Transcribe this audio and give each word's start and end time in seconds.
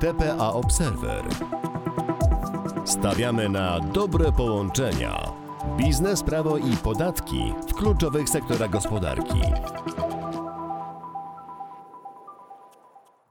TPA 0.00 0.52
Observer. 0.52 1.24
Stawiamy 2.84 3.48
na 3.48 3.80
dobre 3.80 4.32
połączenia. 4.32 5.32
Biznes, 5.78 6.22
prawo 6.22 6.58
i 6.58 6.76
podatki 6.84 7.52
w 7.68 7.74
kluczowych 7.74 8.28
sektorach 8.28 8.70
gospodarki. 8.70 9.40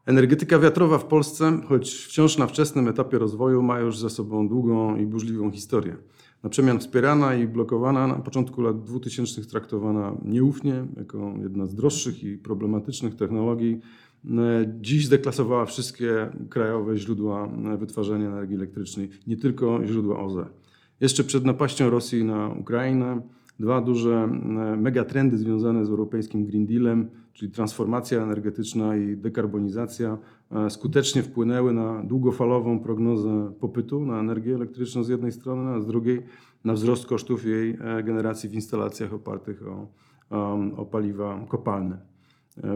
Energetyka 0.05 0.59
wiatrowa 0.59 0.97
w 0.97 1.05
Polsce, 1.05 1.61
choć 1.67 1.93
wciąż 1.93 2.37
na 2.37 2.47
wczesnym 2.47 2.87
etapie 2.87 3.17
rozwoju, 3.19 3.63
ma 3.63 3.79
już 3.79 3.97
za 3.97 4.09
sobą 4.09 4.47
długą 4.47 4.95
i 4.95 5.05
burzliwą 5.05 5.51
historię. 5.51 5.95
Na 6.43 6.49
przemian 6.49 6.79
wspierana 6.79 7.35
i 7.35 7.47
blokowana, 7.47 8.07
na 8.07 8.15
początku 8.15 8.61
lat 8.61 8.83
2000 8.83 9.45
traktowana 9.45 10.15
nieufnie, 10.25 10.85
jako 10.97 11.33
jedna 11.41 11.65
z 11.65 11.75
droższych 11.75 12.23
i 12.23 12.37
problematycznych 12.37 13.15
technologii, 13.15 13.79
dziś 14.81 15.05
zdeklasowała 15.05 15.65
wszystkie 15.65 16.29
krajowe 16.49 16.97
źródła 16.97 17.49
wytwarzania 17.77 18.27
energii 18.27 18.55
elektrycznej, 18.55 19.09
nie 19.27 19.37
tylko 19.37 19.85
źródła 19.85 20.19
OZE. 20.19 20.45
Jeszcze 21.01 21.23
przed 21.23 21.45
napaścią 21.45 21.89
Rosji 21.89 22.23
na 22.23 22.49
Ukrainę 22.49 23.21
dwa 23.59 23.81
duże 23.81 24.27
megatrendy 24.77 25.37
związane 25.37 25.85
z 25.85 25.89
europejskim 25.89 26.45
Green 26.45 26.65
Dealem, 26.65 27.09
czyli 27.33 27.51
transformacja 27.51 28.23
energetyczna 28.23 28.97
i 28.97 29.17
dekarbonizacja, 29.17 30.17
skutecznie 30.69 31.23
wpłynęły 31.23 31.73
na 31.73 32.03
długofalową 32.03 32.79
prognozę 32.79 33.53
popytu 33.59 34.05
na 34.05 34.19
energię 34.19 34.55
elektryczną 34.55 35.03
z 35.03 35.09
jednej 35.09 35.31
strony, 35.31 35.71
a 35.71 35.79
z 35.79 35.87
drugiej 35.87 36.21
na 36.63 36.73
wzrost 36.73 37.05
kosztów 37.05 37.45
jej 37.45 37.77
generacji 38.03 38.49
w 38.49 38.53
instalacjach 38.53 39.13
opartych 39.13 39.63
o, 39.67 39.87
o 40.77 40.85
paliwa 40.85 41.45
kopalne. 41.47 42.12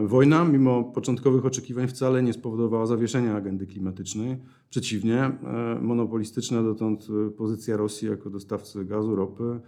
Wojna, 0.06 0.44
mimo 0.44 0.84
początkowych 0.84 1.46
oczekiwań, 1.46 1.88
wcale 1.88 2.22
nie 2.22 2.32
spowodowała 2.32 2.86
zawieszenia 2.86 3.36
agendy 3.36 3.66
klimatycznej. 3.66 4.36
Przeciwnie, 4.70 5.32
monopolistyczna 5.80 6.62
dotąd 6.62 7.08
pozycja 7.36 7.76
Rosji 7.76 8.08
jako 8.08 8.30
dostawcy 8.30 8.84
gazu, 8.84 9.16
ropy 9.16 9.60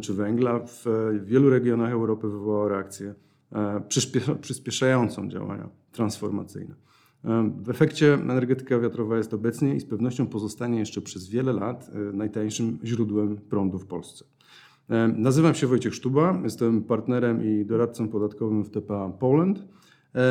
czy 0.00 0.14
węgla 0.14 0.58
w 0.66 0.84
wielu 1.24 1.50
regionach 1.50 1.92
Europy 1.92 2.28
wywołała 2.28 2.68
reakcję 2.68 3.14
przyspieszającą 4.40 5.28
działania 5.28 5.68
transformacyjne. 5.92 6.74
W 7.62 7.70
efekcie 7.70 8.14
energetyka 8.14 8.78
wiatrowa 8.78 9.16
jest 9.16 9.34
obecnie 9.34 9.74
i 9.76 9.80
z 9.80 9.84
pewnością 9.84 10.26
pozostanie 10.26 10.78
jeszcze 10.78 11.00
przez 11.00 11.28
wiele 11.28 11.52
lat 11.52 11.90
najtańszym 12.12 12.78
źródłem 12.84 13.36
prądu 13.36 13.78
w 13.78 13.86
Polsce. 13.86 14.24
Nazywam 15.16 15.54
się 15.54 15.66
Wojciech 15.66 15.94
Sztuba, 15.94 16.40
jestem 16.44 16.82
partnerem 16.82 17.44
i 17.44 17.64
doradcą 17.64 18.08
podatkowym 18.08 18.64
w 18.64 18.70
TPA 18.70 19.08
Poland 19.08 19.64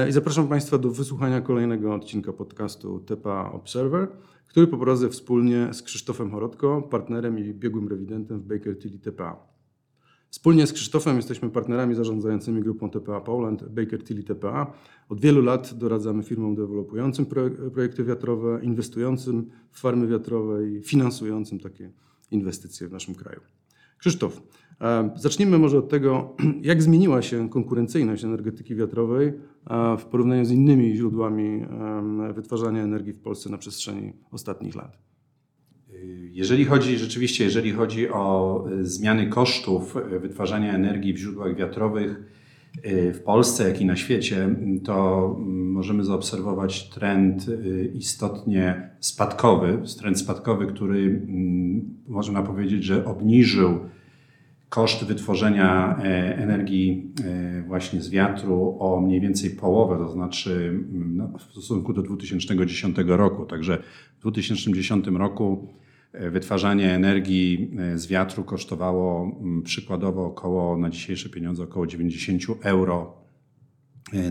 i 0.09 0.11
zapraszam 0.11 0.47
Państwa 0.47 0.77
do 0.77 0.89
wysłuchania 0.89 1.41
kolejnego 1.41 1.93
odcinka 1.93 2.33
podcastu 2.33 2.99
TPA 2.99 3.51
Observer, 3.51 4.07
który 4.47 4.67
poprowadzę 4.67 5.09
wspólnie 5.09 5.73
z 5.73 5.81
Krzysztofem 5.81 6.31
Chorodko, 6.31 6.81
partnerem 6.81 7.39
i 7.39 7.53
biegłym 7.53 7.87
rewidentem 7.87 8.39
w 8.39 8.43
Baker 8.43 8.79
Tilly 8.79 8.99
TPA. 8.99 9.53
Wspólnie 10.29 10.67
z 10.67 10.73
Krzysztofem 10.73 11.15
jesteśmy 11.15 11.49
partnerami 11.49 11.95
zarządzającymi 11.95 12.61
grupą 12.61 12.89
TPA 12.89 13.21
Poland, 13.21 13.69
Baker 13.69 14.03
Tilly 14.03 14.23
TPA. 14.23 14.73
Od 15.09 15.21
wielu 15.21 15.41
lat 15.41 15.73
doradzamy 15.73 16.23
firmom 16.23 16.55
dewelopującym 16.55 17.25
projekty 17.73 18.03
wiatrowe, 18.03 18.59
inwestującym 18.63 19.49
w 19.71 19.79
farmy 19.79 20.07
wiatrowe 20.07 20.69
i 20.69 20.81
finansującym 20.81 21.59
takie 21.59 21.91
inwestycje 22.31 22.87
w 22.87 22.91
naszym 22.91 23.15
kraju. 23.15 23.39
Krzysztof, 24.03 24.41
zacznijmy 25.15 25.57
może 25.57 25.77
od 25.77 25.89
tego, 25.89 26.35
jak 26.61 26.83
zmieniła 26.83 27.21
się 27.21 27.49
konkurencyjność 27.49 28.23
energetyki 28.23 28.75
wiatrowej 28.75 29.33
w 29.99 30.05
porównaniu 30.05 30.45
z 30.45 30.51
innymi 30.51 30.95
źródłami 30.95 31.65
wytwarzania 32.33 32.83
energii 32.83 33.13
w 33.13 33.19
Polsce 33.19 33.49
na 33.49 33.57
przestrzeni 33.57 34.13
ostatnich 34.31 34.75
lat. 34.75 34.97
Jeżeli 36.31 36.65
chodzi 36.65 36.97
rzeczywiście, 36.97 37.43
jeżeli 37.43 37.71
chodzi 37.71 38.09
o 38.09 38.65
zmiany 38.81 39.27
kosztów 39.27 39.95
wytwarzania 40.21 40.73
energii 40.73 41.13
w 41.13 41.17
źródłach 41.17 41.55
wiatrowych 41.55 42.23
w 43.14 43.20
Polsce, 43.26 43.70
jak 43.70 43.82
i 43.82 43.86
na 43.86 43.95
świecie, 43.95 44.55
to 44.83 45.36
możemy 45.49 46.04
zaobserwować 46.04 46.89
trend 46.89 47.45
istotnie 47.94 48.89
spadkowy. 48.99 49.80
Trend 49.99 50.20
spadkowy, 50.20 50.67
który 50.67 51.27
można 52.08 52.42
powiedzieć, 52.42 52.83
że 52.83 53.05
obniżył 53.05 53.80
koszt 54.70 55.05
wytworzenia 55.05 55.98
energii 56.36 57.11
właśnie 57.67 58.02
z 58.02 58.10
wiatru 58.10 58.77
o 58.80 59.02
mniej 59.02 59.22
więcej 59.22 59.49
połowę, 59.49 59.98
to 59.98 60.11
znaczy 60.11 60.83
w 61.39 61.42
stosunku 61.42 61.93
do 61.93 62.02
2010 62.02 62.98
roku. 63.08 63.45
Także 63.45 63.83
w 64.17 64.22
2010 64.22 65.08
roku 65.08 65.67
wytwarzanie 66.31 66.93
energii 66.93 67.71
z 67.95 68.07
wiatru 68.07 68.43
kosztowało 68.43 69.39
przykładowo 69.63 70.25
około, 70.25 70.77
na 70.77 70.89
dzisiejsze 70.89 71.29
pieniądze, 71.29 71.63
około 71.63 71.87
90 71.87 72.43
euro 72.61 73.13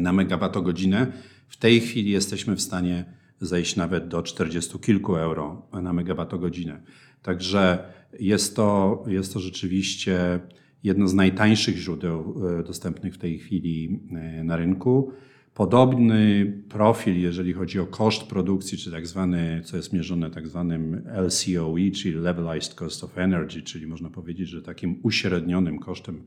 na 0.01 0.13
megawattogodzinę. 0.13 1.13
W 1.49 1.57
tej 1.57 1.81
chwili 1.81 2.11
jesteśmy 2.11 2.57
w 2.57 2.61
stanie 2.61 3.05
zejść 3.41 3.77
nawet 3.77 4.09
do 4.09 4.23
40 4.23 4.79
kilku 4.79 5.17
euro 5.17 5.69
na 5.83 5.93
megawattogodzinę. 5.93 6.83
Także 7.23 7.93
jest 8.21 8.57
to, 8.57 9.05
jest 9.07 9.33
to 9.33 9.41
rzeczywiście 9.41 10.41
jedno 10.83 11.09
z 11.09 11.15
najtańszych 11.15 11.77
źródeł 11.77 12.35
dostępnych 12.67 13.15
w 13.15 13.19
tej 13.19 13.39
chwili 13.39 14.01
na 14.45 14.57
rynku. 14.57 15.13
Podobny 15.55 16.53
profil, 16.69 17.21
jeżeli 17.21 17.53
chodzi 17.53 17.81
o 17.81 17.87
koszt 17.87 18.23
produkcji, 18.23 18.79
czy 18.79 18.91
tak 18.91 19.07
zwany, 19.07 19.63
co 19.65 19.77
jest 19.77 19.93
mierzone 19.93 20.31
tak 20.31 20.49
zwanym 20.49 21.03
LCOE, 21.27 21.91
czyli 21.95 22.15
Levelized 22.15 22.75
Cost 22.75 23.05
of 23.05 23.19
Energy, 23.19 23.63
czyli 23.63 23.87
można 23.87 24.11
powiedzieć, 24.11 24.49
że 24.49 24.63
takim 24.63 24.99
uśrednionym 25.03 25.79
kosztem 25.79 26.23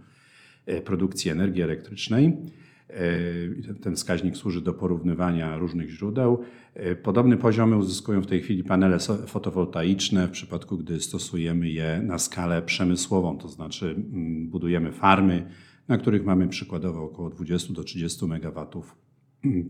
produkcji 0.85 1.31
energii 1.31 1.61
elektrycznej. 1.61 2.37
Ten 3.81 3.95
wskaźnik 3.95 4.37
służy 4.37 4.61
do 4.61 4.73
porównywania 4.73 5.57
różnych 5.57 5.89
źródeł. 5.89 6.43
Podobne 7.03 7.37
poziomy 7.37 7.77
uzyskują 7.77 8.21
w 8.21 8.27
tej 8.27 8.41
chwili 8.41 8.63
panele 8.63 8.97
fotowoltaiczne 9.27 10.27
w 10.27 10.31
przypadku, 10.31 10.77
gdy 10.77 10.99
stosujemy 10.99 11.69
je 11.69 12.01
na 12.03 12.19
skalę 12.19 12.61
przemysłową, 12.61 13.37
to 13.37 13.49
znaczy 13.49 13.95
budujemy 14.45 14.91
farmy, 14.91 15.49
na 15.87 15.97
których 15.97 16.25
mamy 16.25 16.47
przykładowo 16.47 17.03
około 17.03 17.29
20 17.29 17.73
do 17.73 17.83
30 17.83 18.25
megawatów 18.25 19.04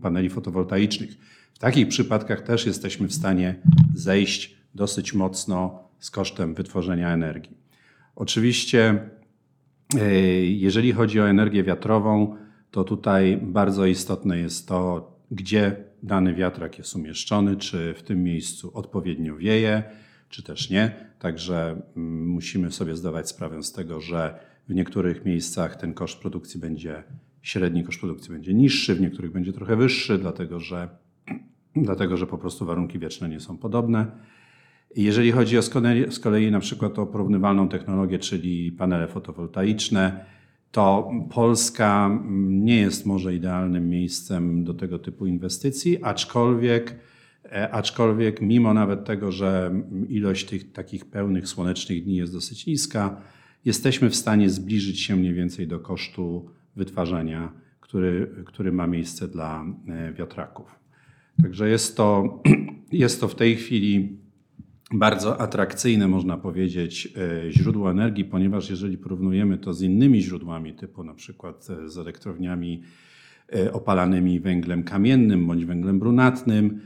paneli 0.02 0.28
fotowoltaicznych. 0.28 1.10
W 1.54 1.58
takich 1.58 1.88
przypadkach 1.88 2.42
też 2.42 2.66
jesteśmy 2.66 3.08
w 3.08 3.14
stanie 3.14 3.54
zejść 3.94 4.56
dosyć 4.74 5.14
mocno 5.14 5.88
z 5.98 6.10
kosztem 6.10 6.54
wytworzenia 6.54 7.12
energii. 7.12 7.56
Oczywiście, 8.16 9.10
jeżeli 10.42 10.92
chodzi 10.92 11.20
o 11.20 11.28
energię 11.28 11.64
wiatrową, 11.64 12.36
to 12.70 12.84
tutaj 12.84 13.38
bardzo 13.42 13.86
istotne 13.86 14.38
jest 14.38 14.68
to, 14.68 15.12
gdzie 15.30 15.76
dany 16.02 16.34
wiatrak 16.34 16.78
jest 16.78 16.96
umieszczony, 16.96 17.56
czy 17.56 17.94
w 17.94 18.02
tym 18.02 18.22
miejscu 18.22 18.70
odpowiednio 18.74 19.36
wieje, 19.36 19.82
czy 20.28 20.42
też 20.42 20.70
nie. 20.70 20.94
Także 21.18 21.82
musimy 22.26 22.72
sobie 22.72 22.96
zdawać 22.96 23.28
sprawę 23.28 23.62
z 23.62 23.72
tego, 23.72 24.00
że 24.00 24.38
w 24.68 24.74
niektórych 24.74 25.24
miejscach 25.24 25.76
ten 25.76 25.94
koszt 25.94 26.18
produkcji 26.18 26.60
będzie, 26.60 27.02
średni 27.46 27.84
koszt 27.84 28.00
produkcji 28.00 28.32
będzie 28.32 28.54
niższy, 28.54 28.94
w 28.94 29.00
niektórych 29.00 29.32
będzie 29.32 29.52
trochę 29.52 29.76
wyższy, 29.76 30.18
dlatego 30.18 30.60
że, 30.60 30.88
dlatego, 31.76 32.16
że 32.16 32.26
po 32.26 32.38
prostu 32.38 32.66
warunki 32.66 32.98
wietrzne 32.98 33.28
nie 33.28 33.40
są 33.40 33.58
podobne. 33.58 34.06
Jeżeli 34.96 35.32
chodzi 35.32 35.58
o 35.58 35.62
z 36.10 36.20
kolei, 36.20 36.50
na 36.50 36.60
przykład 36.60 36.98
o 36.98 37.06
porównywalną 37.06 37.68
technologię, 37.68 38.18
czyli 38.18 38.72
panele 38.72 39.08
fotowoltaiczne, 39.08 40.24
to 40.70 41.10
Polska 41.30 42.20
nie 42.48 42.76
jest 42.76 43.06
może 43.06 43.34
idealnym 43.34 43.88
miejscem 43.88 44.64
do 44.64 44.74
tego 44.74 44.98
typu 44.98 45.26
inwestycji, 45.26 46.02
aczkolwiek, 46.02 46.96
aczkolwiek 47.70 48.40
mimo 48.40 48.74
nawet 48.74 49.04
tego, 49.04 49.32
że 49.32 49.82
ilość 50.08 50.44
tych 50.44 50.72
takich 50.72 51.04
pełnych 51.04 51.48
słonecznych 51.48 52.04
dni 52.04 52.16
jest 52.16 52.32
dosyć 52.32 52.66
niska, 52.66 53.20
jesteśmy 53.64 54.10
w 54.10 54.16
stanie 54.16 54.50
zbliżyć 54.50 55.00
się 55.00 55.16
mniej 55.16 55.34
więcej 55.34 55.66
do 55.66 55.80
kosztu 55.80 56.55
wytwarzania, 56.76 57.52
który, 57.80 58.34
który 58.46 58.72
ma 58.72 58.86
miejsce 58.86 59.28
dla 59.28 59.64
wiatraków. 60.14 60.66
Także 61.42 61.68
jest 61.68 61.96
to, 61.96 62.38
jest 62.92 63.20
to 63.20 63.28
w 63.28 63.34
tej 63.34 63.56
chwili 63.56 64.18
bardzo 64.94 65.40
atrakcyjne, 65.40 66.08
można 66.08 66.36
powiedzieć, 66.36 67.14
źródło 67.50 67.90
energii, 67.90 68.24
ponieważ 68.24 68.70
jeżeli 68.70 68.98
porównujemy 68.98 69.58
to 69.58 69.74
z 69.74 69.82
innymi 69.82 70.22
źródłami, 70.22 70.74
typu 70.74 71.04
na 71.04 71.14
przykład 71.14 71.66
z 71.86 71.98
elektrowniami 71.98 72.82
opalanymi 73.72 74.40
węglem 74.40 74.84
kamiennym, 74.84 75.46
bądź 75.46 75.64
węglem 75.64 75.98
brunatnym, 75.98 76.80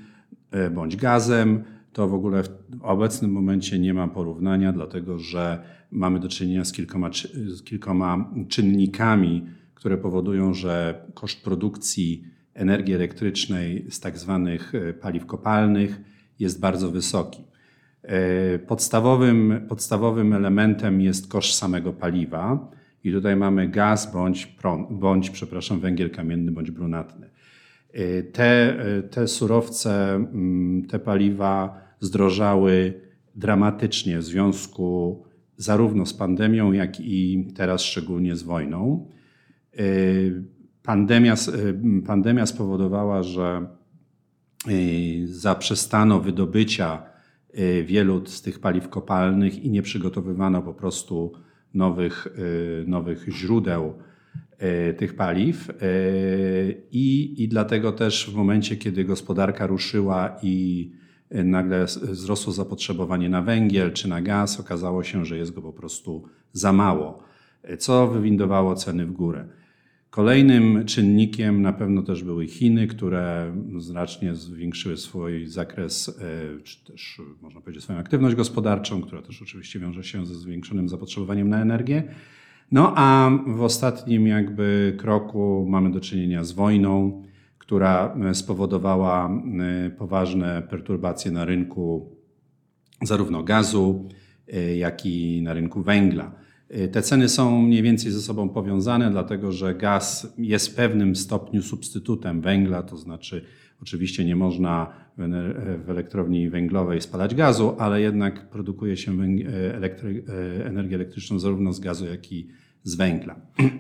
bądź 0.71 0.97
gazem, 0.97 1.65
to 1.93 2.09
w 2.09 2.15
ogóle 2.15 2.43
w 2.43 2.83
obecnym 2.83 3.33
momencie 3.33 3.79
nie 3.79 3.95
ma 3.95 4.09
porównania, 4.09 4.73
dlatego 4.73 5.19
że 5.19 5.63
mamy 5.91 6.21
do 6.21 6.29
czynienia 6.29 6.65
z 6.65 6.73
kilkoma, 6.73 7.11
z 7.47 7.63
kilkoma 7.63 8.31
czynnikami, 8.49 9.47
które 9.81 9.99
powodują, 9.99 10.55
że 10.55 11.05
koszt 11.15 11.45
produkcji 11.45 12.25
energii 12.55 12.95
elektrycznej 12.95 13.87
z 13.91 14.01
tak 14.01 14.19
zwanych 14.19 14.73
paliw 15.01 15.27
kopalnych 15.27 16.01
jest 16.39 16.61
bardzo 16.61 16.91
wysoki. 16.91 17.45
Podstawowym, 18.67 19.67
podstawowym 19.69 20.33
elementem 20.33 21.01
jest 21.01 21.29
koszt 21.29 21.59
samego 21.59 21.93
paliwa 21.93 22.71
i 23.05 23.13
tutaj 23.13 23.37
mamy 23.37 23.69
gaz 23.69 24.13
bądź, 24.13 24.47
prom, 24.47 24.87
bądź 24.91 25.31
przepraszam, 25.31 25.81
węgiel 25.81 26.11
kamienny 26.11 26.53
bądź 26.53 26.71
brunatny. 26.71 27.31
Te, 28.33 28.77
te 29.11 29.29
surowce, 29.29 30.15
mm, 30.15 30.87
te 30.87 30.99
paliwa 30.99 31.81
zdrożały 32.01 33.01
dramatycznie 33.35 34.19
w 34.19 34.23
związku 34.23 35.23
zarówno 35.57 36.07
z 36.07 36.15
pandemią, 36.15 36.73
jak 36.73 37.01
i 37.01 37.49
teraz 37.57 37.83
szczególnie 37.83 38.37
z 38.37 38.43
wojną. 38.43 39.09
Y, 39.81 40.45
pandemia, 40.83 41.35
y, 41.35 42.03
pandemia 42.07 42.47
spowodowała, 42.47 43.23
że 43.23 43.67
y, 44.69 45.27
zaprzestano 45.27 46.21
wydobycia 46.21 47.11
wielu 47.85 48.27
z 48.27 48.43
tych 48.43 48.59
paliw 48.59 48.89
kopalnych 48.89 49.65
i 49.65 49.71
nie 49.71 49.83
przygotowywano 49.83 50.63
po 50.63 50.75
prostu 50.75 51.33
nowych, 51.75 52.29
nowych 52.87 53.27
źródeł 53.29 53.95
tych 54.97 55.17
paliw. 55.17 55.69
I, 56.91 57.35
I 57.39 57.49
dlatego 57.49 57.93
też 57.93 58.31
w 58.31 58.35
momencie, 58.35 58.77
kiedy 58.77 59.05
gospodarka 59.05 59.67
ruszyła 59.67 60.37
i 60.43 60.91
nagle 61.31 61.85
wzrosło 61.85 62.53
zapotrzebowanie 62.53 63.29
na 63.29 63.43
węgiel 63.43 63.93
czy 63.93 64.09
na 64.09 64.23
gaz, 64.23 64.61
okazało 64.61 65.03
się, 65.05 65.25
że 65.25 65.37
jest 65.37 65.55
go 65.55 65.63
po 65.63 65.73
prostu 65.73 66.25
za 66.53 66.73
mało, 66.73 67.23
co 67.79 68.07
wywindowało 68.07 68.75
ceny 68.75 69.07
w 69.07 69.13
górę. 69.13 69.49
Kolejnym 70.11 70.85
czynnikiem 70.85 71.63
na 71.63 71.73
pewno 71.73 72.03
też 72.03 72.25
były 72.25 72.47
Chiny, 72.47 72.87
które 72.87 73.55
znacznie 73.79 74.35
zwiększyły 74.35 74.97
swój 74.97 75.47
zakres, 75.47 76.09
e, 76.09 76.63
czy 76.63 76.85
też 76.85 77.21
można 77.43 77.61
powiedzieć 77.61 77.83
swoją 77.85 77.99
aktywność 77.99 78.37
gospodarczą, 78.37 79.03
która 79.03 79.23
też 79.23 79.43
oczywiście 79.43 79.79
wiąże 79.79 80.05
się 80.05 80.27
ze 80.27 80.35
zwiększonym 80.35 80.89
zapotrzebowaniem 80.89 81.49
na 81.49 81.63
energię. 81.63 82.03
No 82.73 82.93
a 82.97 83.31
w 83.47 83.63
ostatnim 83.63 84.27
jakby 84.27 84.97
kroku 84.99 85.67
mamy 85.69 85.91
do 85.91 86.01
czynienia 86.01 86.45
z 86.45 86.53
wojną, 86.53 87.23
która 87.59 88.17
spowodowała 88.33 89.31
e, 89.87 89.91
poważne 89.91 90.63
perturbacje 90.71 91.31
na 91.31 91.45
rynku 91.45 92.17
zarówno 93.03 93.43
gazu, 93.43 94.09
e, 94.53 94.77
jak 94.77 95.07
i 95.07 95.43
na 95.43 95.53
rynku 95.53 95.83
węgla. 95.83 96.33
Te 96.93 97.03
ceny 97.03 97.29
są 97.29 97.63
mniej 97.63 97.83
więcej 97.83 98.13
ze 98.13 98.21
sobą 98.21 98.49
powiązane, 98.49 99.11
dlatego 99.11 99.53
że 99.53 99.75
gaz 99.75 100.35
jest 100.39 100.69
w 100.69 100.75
pewnym 100.75 101.17
stopniu 101.17 101.63
substytutem 101.63 102.41
węgla, 102.41 102.83
to 102.83 102.97
znaczy 102.97 103.45
oczywiście 103.83 104.25
nie 104.25 104.37
można 104.37 104.93
w 105.85 105.91
elektrowni 105.91 106.51
węglowej 106.51 107.01
spalać 107.01 107.35
gazu, 107.35 107.75
ale 107.79 108.01
jednak 108.01 108.51
produkuje 108.51 108.97
się 108.97 109.19
elektry 109.75 110.25
energię 110.65 110.97
elektryczną 110.97 111.39
zarówno 111.39 111.73
z 111.73 111.81
gazu, 111.81 112.07
jak 112.07 112.33
i 112.33 112.49
z 112.83 112.95
węgla. 112.95 113.37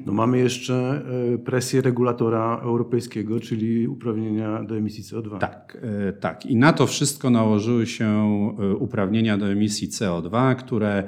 No 0.06 0.12
mamy 0.12 0.38
jeszcze 0.38 1.02
e, 1.34 1.38
presję 1.38 1.80
regulatora 1.80 2.60
europejskiego, 2.62 3.40
czyli 3.40 3.88
uprawnienia 3.88 4.62
do 4.62 4.76
emisji 4.76 5.04
CO2. 5.04 5.38
Tak, 5.38 5.78
e, 6.08 6.12
tak. 6.12 6.46
I 6.46 6.56
na 6.56 6.72
to 6.72 6.86
wszystko 6.86 7.30
nałożyły 7.30 7.86
się 7.86 8.06
e, 8.60 8.74
uprawnienia 8.74 9.38
do 9.38 9.52
emisji 9.52 9.88
CO2, 9.88 10.54
które 10.56 11.04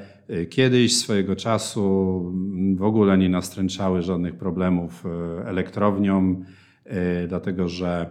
kiedyś 0.51 0.97
swojego 0.97 1.37
czasu 1.37 2.33
w 2.77 2.83
ogóle 2.83 3.19
nie 3.19 3.29
nastręczały 3.29 4.03
żadnych 4.03 4.37
problemów 4.37 5.05
elektrowniom, 5.45 6.45
dlatego 7.29 7.69
że 7.69 8.11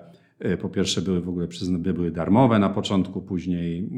po 0.62 0.70
pierwsze 0.70 1.02
były 1.02 1.22
w 1.22 1.30
ogóle 1.30 1.48
były 1.80 2.12
darmowe 2.12 2.60
na 2.60 2.70
początku, 2.70 3.22
później 3.22 3.90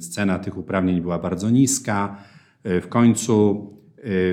cena 0.00 0.38
tych 0.38 0.58
uprawnień 0.58 1.00
była 1.00 1.18
bardzo 1.18 1.50
niska. 1.50 2.16
W 2.64 2.86
końcu 2.88 3.66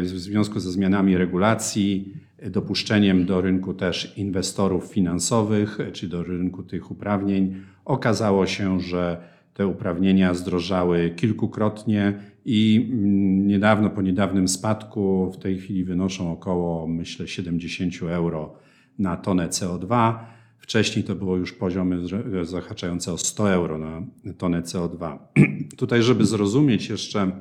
w 0.01 0.11
związku 0.15 0.59
ze 0.59 0.71
zmianami 0.71 1.17
regulacji, 1.17 2.13
dopuszczeniem 2.49 3.25
do 3.25 3.41
rynku 3.41 3.73
też 3.73 4.17
inwestorów 4.17 4.85
finansowych, 4.85 5.77
czy 5.93 6.07
do 6.07 6.23
rynku 6.23 6.63
tych 6.63 6.91
uprawnień, 6.91 7.55
okazało 7.85 8.45
się, 8.45 8.79
że 8.79 9.17
te 9.53 9.67
uprawnienia 9.67 10.33
zdrożały 10.33 11.13
kilkukrotnie 11.15 12.19
i 12.45 12.89
mm, 12.91 13.47
niedawno, 13.47 13.89
po 13.89 14.01
niedawnym 14.01 14.47
spadku, 14.47 15.31
w 15.31 15.37
tej 15.37 15.57
chwili 15.57 15.83
wynoszą 15.83 16.31
około, 16.31 16.87
myślę, 16.87 17.27
70 17.27 17.93
euro 18.01 18.53
na 18.99 19.17
tonę 19.17 19.47
CO2. 19.47 20.15
Wcześniej 20.57 21.05
to 21.05 21.15
było 21.15 21.37
już 21.37 21.53
poziomy 21.53 21.97
zahaczające 22.43 23.13
o 23.13 23.17
100 23.17 23.53
euro 23.53 23.77
na 23.77 24.01
tonę 24.37 24.61
CO2. 24.61 25.17
Tutaj, 25.77 26.03
żeby 26.03 26.25
zrozumieć 26.25 26.89
jeszcze, 26.89 27.31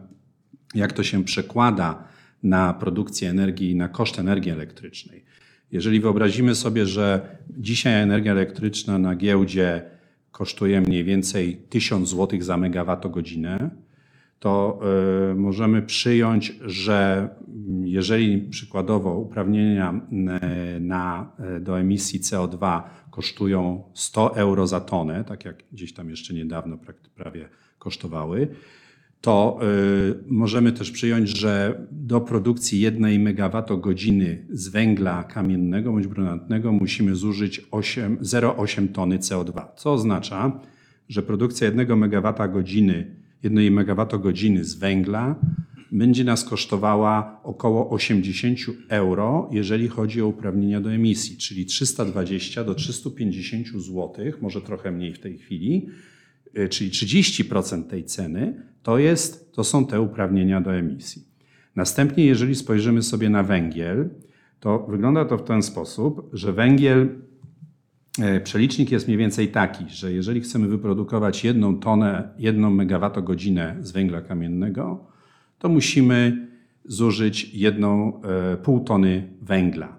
jak 0.75 0.93
to 0.93 1.03
się 1.03 1.25
przekłada 1.25 2.14
na 2.45 2.75
produkcję 2.75 3.31
energii 3.31 3.77
na 3.77 3.89
koszt 3.89 4.19
energii 4.19 4.53
elektrycznej. 4.53 5.25
Jeżeli 5.73 6.01
wyobrazimy 6.01 6.55
sobie, 6.55 6.87
że 6.87 7.37
dzisiaj 7.59 8.03
energia 8.03 8.33
elektryczna 8.33 8.99
na 8.99 9.17
giełdzie 9.17 9.83
kosztuje 10.31 10.81
mniej 10.81 11.05
więcej 11.05 11.57
1000 11.57 12.09
zł 12.09 12.43
za 12.43 12.57
megawattogodzinę, 12.57 13.71
to 14.39 14.81
y, 15.31 15.35
możemy 15.35 15.83
przyjąć, 15.83 16.59
że 16.65 17.29
jeżeli 17.85 18.39
przykładowo 18.39 19.19
uprawnienia 19.19 20.01
y, 20.77 20.81
na, 20.81 21.33
y, 21.57 21.61
do 21.61 21.81
emisji 21.81 22.21
CO2 22.21 22.83
kosztują 23.11 23.83
100 23.95 24.37
euro 24.37 24.67
za 24.67 24.81
tonę, 24.81 25.25
tak 25.25 25.45
jak 25.45 25.57
gdzieś 25.73 25.95
tam 25.95 26.11
jeszcze 26.11 26.35
niedawno 26.35 26.79
prawie 27.15 27.49
kosztowały, 27.79 28.49
to 29.25 29.59
y, 29.63 30.15
możemy 30.27 30.73
też 30.73 30.91
przyjąć, 30.91 31.39
że 31.39 31.87
do 31.91 32.21
produkcji 32.21 32.81
jednej 32.81 33.19
megawattogodziny 33.19 34.47
z 34.51 34.69
węgla 34.69 35.25
kamiennego 35.25 35.93
bądź 35.93 36.07
brunatnego 36.07 36.73
musimy 36.73 37.17
zużyć 37.17 37.61
0,8 37.61 38.89
tony 38.89 39.19
CO2, 39.19 39.63
co 39.77 39.93
oznacza, 39.93 40.61
że 41.09 41.23
produkcja 41.23 41.67
jednego 41.67 41.97
megawattogodziny, 41.97 43.17
jednej 43.43 43.71
megawattogodziny 43.71 44.65
z 44.65 44.75
węgla 44.75 45.37
będzie 45.93 46.25
nas 46.25 46.45
kosztowała 46.45 47.41
około 47.43 47.91
80 47.91 48.59
euro, 48.89 49.49
jeżeli 49.53 49.89
chodzi 49.89 50.23
o 50.23 50.27
uprawnienia 50.27 50.81
do 50.81 50.93
emisji, 50.93 51.37
czyli 51.37 51.67
320 51.67 52.65
do 52.65 52.75
350 52.75 53.67
zł, 53.69 54.13
może 54.41 54.61
trochę 54.61 54.93
mniej 54.93 55.15
w 55.15 55.19
tej 55.19 55.39
chwili, 55.39 55.89
czyli 56.71 56.91
30% 56.91 57.85
tej 57.85 58.05
ceny 58.05 58.63
to, 58.83 58.99
jest, 58.99 59.53
to 59.53 59.65
są 59.65 59.87
te 59.87 60.01
uprawnienia 60.01 60.61
do 60.61 60.75
emisji. 60.75 61.23
Następnie, 61.77 62.27
jeżeli 62.27 62.55
spojrzymy 62.55 63.03
sobie 63.03 63.31
na 63.31 63.43
węgiel, 63.43 64.11
to 64.61 64.87
wygląda 64.89 65.25
to 65.25 65.39
w 65.39 65.45
ten 65.45 65.63
sposób, 65.63 66.31
że 66.33 66.53
węgiel, 66.53 67.09
e, 68.21 68.41
przelicznik 68.41 68.93
jest 68.93 69.07
mniej 69.07 69.19
więcej 69.19 69.49
taki, 69.49 69.85
że 69.89 70.13
jeżeli 70.13 70.41
chcemy 70.41 70.69
wyprodukować 70.69 71.45
jedną 71.45 71.79
tonę, 71.81 72.29
jedną 72.39 72.71
megawattogodzinę 72.71 73.77
z 73.81 73.93
węgla 73.93 74.21
kamiennego, 74.21 75.07
to 75.59 75.69
musimy 75.69 76.49
zużyć 76.85 77.55
jedną 77.55 78.23
e, 78.23 78.57
pół 78.57 78.81
tony 78.81 79.29
węgla. 79.43 79.99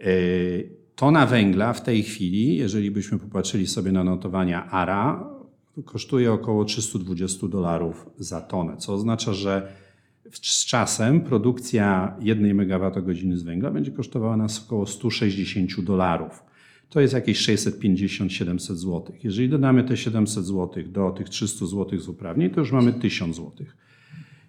E, 0.00 0.04
tona 0.94 1.26
węgla 1.26 1.72
w 1.72 1.82
tej 1.82 2.02
chwili, 2.02 2.56
jeżeli 2.56 2.90
byśmy 2.90 3.18
popatrzyli 3.18 3.66
sobie 3.66 3.92
na 3.92 4.04
notowania 4.04 4.70
ARA, 4.70 5.39
kosztuje 5.84 6.32
około 6.32 6.64
320 6.64 7.48
dolarów 7.48 8.10
za 8.18 8.40
tonę, 8.40 8.76
co 8.76 8.94
oznacza, 8.94 9.32
że 9.32 9.72
z 10.32 10.64
czasem 10.64 11.20
produkcja 11.20 12.16
jednej 12.20 12.54
megawattogodziny 12.54 13.38
z 13.38 13.42
węgla 13.42 13.70
będzie 13.70 13.90
kosztowała 13.90 14.36
nas 14.36 14.64
około 14.66 14.86
160 14.86 15.80
dolarów. 15.80 16.42
To 16.88 17.00
jest 17.00 17.14
jakieś 17.14 17.48
650-700 17.48 18.58
zł. 18.58 19.04
Jeżeli 19.24 19.48
dodamy 19.48 19.84
te 19.84 19.96
700 19.96 20.44
zł 20.44 20.84
do 20.86 21.10
tych 21.10 21.28
300 21.28 21.66
zł 21.66 21.98
z 21.98 22.08
uprawnień, 22.08 22.50
to 22.50 22.60
już 22.60 22.72
mamy 22.72 22.92
1000 22.92 23.36
złotych. 23.36 23.76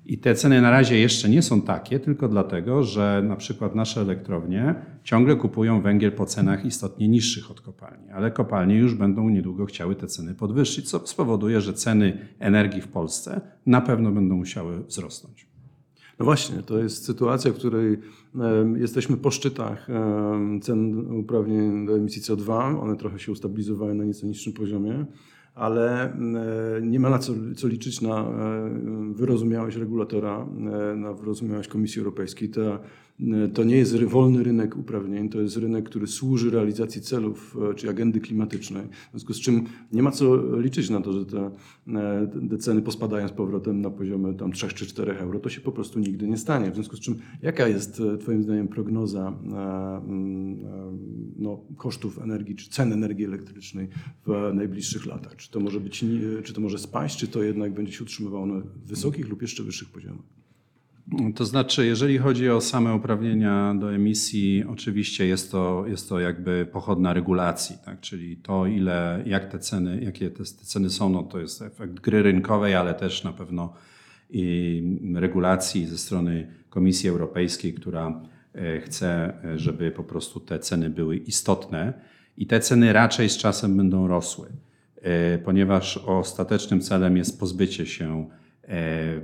I 0.06 0.18
te 0.18 0.36
ceny 0.36 0.62
na 0.62 0.72
razie 0.72 1.00
jeszcze 1.00 1.30
nie 1.30 1.42
są 1.42 1.62
takie, 1.62 2.00
tylko 2.00 2.28
dlatego, 2.28 2.84
że 2.84 3.24
na 3.28 3.36
przykład 3.36 3.76
nasze 3.76 4.02
elektrownie 4.02 4.76
ciągle 5.04 5.36
kupują 5.36 5.82
węgiel 5.82 6.12
po 6.12 6.26
cenach 6.26 6.66
istotnie 6.66 7.08
niższych 7.08 7.52
od 7.52 7.62
kopalni, 7.62 8.10
ale 8.10 8.32
kopalnie 8.32 8.78
już 8.78 8.96
będą 8.96 9.30
niedługo 9.30 9.66
chciały 9.66 9.96
te 9.96 10.08
ceny 10.08 10.36
podwyższyć, 10.36 10.90
co 10.90 11.08
spowoduje, 11.08 11.62
że 11.62 11.74
ceny 11.74 12.28
energii 12.40 12.82
w 12.82 12.88
Polsce 12.88 13.42
na 13.66 13.82
pewno 13.82 14.12
będą 14.12 14.36
musiały 14.36 14.84
wzrosnąć. 14.84 15.52
No 16.20 16.26
właśnie, 16.26 16.64
to 16.64 16.78
jest 16.80 17.06
sytuacja, 17.06 17.52
w 17.52 17.56
której 17.56 17.98
jesteśmy 18.76 19.18
po 19.18 19.32
szczytach 19.32 19.88
cen 20.62 21.12
uprawnień 21.12 21.86
do 21.86 21.96
emisji 21.96 22.22
CO2. 22.22 22.82
One 22.82 22.96
trochę 22.96 23.20
się 23.20 23.32
ustabilizowały 23.32 23.96
na 23.96 24.04
nieco 24.04 24.28
niższym 24.28 24.54
poziomie 24.54 25.06
ale 25.56 26.04
e, 26.04 26.82
nie 26.82 27.00
ma 27.00 27.10
na 27.10 27.20
co, 27.20 27.34
co 27.56 27.68
liczyć 27.68 28.02
na 28.02 28.22
e, 28.22 29.14
wyrozumiałość 29.14 29.78
regulatora, 29.78 30.48
e, 30.92 30.96
na 30.96 31.14
wyrozumiałość 31.14 31.70
Komisji 31.70 32.00
Europejskiej. 32.00 32.50
Ta 32.50 32.80
to 33.54 33.64
nie 33.64 33.76
jest 33.76 34.04
wolny 34.04 34.44
rynek 34.44 34.78
uprawnień, 34.78 35.30
to 35.30 35.42
jest 35.42 35.58
rynek, 35.58 35.86
który 35.86 36.08
służy 36.08 36.50
realizacji 36.50 37.02
celów 37.02 37.58
czy 37.76 37.90
agendy 37.90 38.20
klimatycznej. 38.20 38.88
W 39.08 39.12
związku 39.12 39.34
z 39.34 39.40
czym 39.40 39.64
nie 39.92 40.04
ma 40.04 40.12
co 40.12 40.58
liczyć 40.58 40.90
na 40.90 41.02
to, 41.02 41.14
że 41.14 41.26
te, 41.26 41.52
te 42.50 42.58
ceny 42.58 42.82
pospadają 42.82 43.28
z 43.28 43.32
powrotem 43.32 43.82
na 43.82 43.90
poziomie 43.90 44.34
tam 44.34 44.52
3 44.52 44.68
czy 44.68 44.86
4 44.88 45.18
euro. 45.18 45.40
To 45.40 45.50
się 45.50 45.62
po 45.62 45.72
prostu 45.72 46.00
nigdy 46.00 46.28
nie 46.28 46.38
stanie. 46.38 46.72
W 46.72 46.74
związku 46.74 46.96
z 46.96 47.00
czym 47.00 47.16
jaka 47.42 47.68
jest 47.68 48.02
Twoim 48.20 48.44
zdaniem 48.44 48.68
prognoza 48.68 49.34
no, 51.38 51.62
kosztów 51.78 52.20
energii, 52.20 52.56
czy 52.56 52.70
cen 52.70 52.94
energii 52.94 53.26
elektrycznej 53.26 53.88
w 54.26 54.52
najbliższych 54.54 55.06
latach? 55.06 55.36
Czy 55.36 55.52
to 55.52 55.60
może 55.60 55.80
być, 55.80 56.06
czy 56.44 56.54
to 56.54 56.62
może 56.62 56.78
spaść, 56.78 57.20
czy 57.20 57.28
to 57.28 57.44
jednak 57.44 57.74
będzie 57.74 57.94
się 57.94 58.04
utrzymywało 58.04 58.46
na 58.46 58.62
wysokich 58.86 59.30
lub 59.30 59.42
jeszcze 59.42 59.64
wyższych 59.64 59.90
poziomach? 59.90 60.42
To 61.36 61.46
znaczy, 61.46 61.86
jeżeli 61.86 62.18
chodzi 62.18 62.50
o 62.50 62.62
same 62.62 62.96
uprawnienia 62.96 63.76
do 63.80 63.94
emisji, 63.94 64.64
oczywiście 64.70 65.28
jest 65.28 65.52
to, 65.52 65.84
jest 65.88 66.10
to 66.10 66.20
jakby 66.20 66.68
pochodna 66.72 67.14
regulacji, 67.14 67.76
tak? 67.86 68.00
czyli 68.00 68.38
to, 68.38 68.66
ile, 68.66 69.24
jak 69.26 69.52
te 69.52 69.60
ceny, 69.60 70.02
jakie 70.04 70.30
te, 70.30 70.44
te 70.44 70.66
ceny 70.66 70.90
są, 70.90 71.10
no 71.10 71.24
to 71.24 71.40
jest 71.40 71.62
efekt 71.62 72.00
gry 72.00 72.24
rynkowej, 72.24 72.76
ale 72.76 72.94
też 72.94 73.24
na 73.24 73.34
pewno 73.34 73.74
regulacji 75.16 75.86
ze 75.86 75.98
strony 75.98 76.48
Komisji 76.70 77.10
Europejskiej, 77.10 77.74
która 77.74 78.22
e, 78.56 78.80
chce, 78.82 79.34
żeby 79.56 79.92
po 79.92 80.04
prostu 80.04 80.40
te 80.40 80.60
ceny 80.60 80.90
były 80.90 81.18
istotne 81.18 81.94
i 82.38 82.48
te 82.48 82.60
ceny 82.60 82.94
raczej 82.94 83.30
z 83.30 83.38
czasem 83.38 83.78
będą 83.78 84.08
rosły, 84.08 84.50
e, 85.02 85.38
ponieważ 85.38 85.98
ostatecznym 85.98 86.82
celem 86.82 87.18
jest 87.18 87.40
pozbycie 87.40 87.86
się 87.86 88.28
E, 88.30 88.41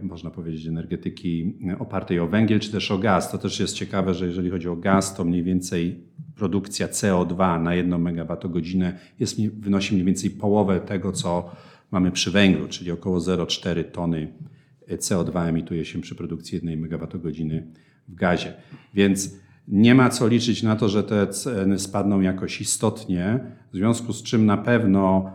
można 0.01 0.31
powiedzieć, 0.31 0.67
energetyki 0.67 1.57
opartej 1.79 2.19
o 2.19 2.27
węgiel 2.27 2.59
czy 2.59 2.71
też 2.71 2.91
o 2.91 2.97
gaz. 2.97 3.31
To 3.31 3.37
też 3.37 3.59
jest 3.59 3.75
ciekawe, 3.75 4.13
że 4.13 4.25
jeżeli 4.25 4.49
chodzi 4.49 4.69
o 4.69 4.75
gaz, 4.75 5.15
to 5.15 5.25
mniej 5.25 5.43
więcej 5.43 6.03
produkcja 6.35 6.87
CO2 6.87 7.61
na 7.61 7.75
1 7.75 8.07
MWh 8.07 8.93
jest, 9.19 9.41
wynosi 9.59 9.93
mniej 9.93 10.05
więcej 10.05 10.29
połowę 10.29 10.79
tego, 10.79 11.11
co 11.11 11.51
mamy 11.91 12.11
przy 12.11 12.31
węglu, 12.31 12.67
czyli 12.67 12.91
około 12.91 13.19
0,4 13.19 13.83
tony 13.83 14.33
CO2 14.89 15.47
emituje 15.47 15.85
się 15.85 16.01
przy 16.01 16.15
produkcji 16.15 16.55
1 16.55 16.83
MWh 16.83 17.21
w 18.07 18.15
gazie. 18.15 18.53
Więc 18.93 19.37
nie 19.67 19.95
ma 19.95 20.09
co 20.09 20.27
liczyć 20.27 20.63
na 20.63 20.75
to, 20.75 20.89
że 20.89 21.03
te 21.03 21.27
ceny 21.27 21.79
spadną 21.79 22.21
jakoś 22.21 22.61
istotnie, 22.61 23.39
w 23.73 23.75
związku 23.75 24.13
z 24.13 24.23
czym 24.23 24.45
na 24.45 24.57
pewno 24.57 25.31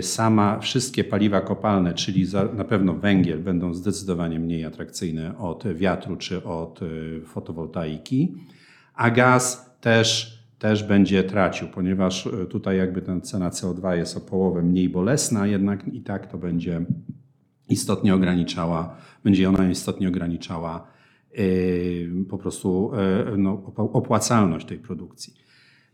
sama 0.00 0.58
wszystkie 0.58 1.04
paliwa 1.04 1.40
kopalne, 1.40 1.94
czyli 1.94 2.26
na 2.56 2.64
pewno 2.64 2.94
węgiel, 2.94 3.38
będą 3.38 3.74
zdecydowanie 3.74 4.38
mniej 4.38 4.64
atrakcyjne 4.64 5.38
od 5.38 5.74
wiatru 5.74 6.16
czy 6.16 6.44
od 6.44 6.82
y, 6.82 7.22
fotowoltaiki, 7.26 8.34
a 8.94 9.10
gaz 9.10 9.70
też, 9.80 10.38
też 10.58 10.84
będzie 10.84 11.24
tracił, 11.24 11.68
ponieważ 11.68 12.26
y, 12.26 12.46
tutaj 12.46 12.78
jakby 12.78 13.02
ta 13.02 13.20
cena 13.20 13.50
CO2 13.50 13.96
jest 13.96 14.16
o 14.16 14.20
połowę 14.20 14.62
mniej 14.62 14.88
bolesna, 14.88 15.46
jednak 15.46 15.88
i 15.94 16.00
tak 16.00 16.26
to 16.26 16.38
będzie 16.38 16.84
istotnie 17.68 18.14
ograniczała, 18.14 18.96
będzie 19.24 19.48
ona 19.48 19.70
istotnie 19.70 20.08
ograniczała 20.08 20.92
po 22.30 22.38
prostu 22.38 22.92
no, 23.36 23.62
opłacalność 23.76 24.66
tej 24.66 24.78
produkcji. 24.78 25.34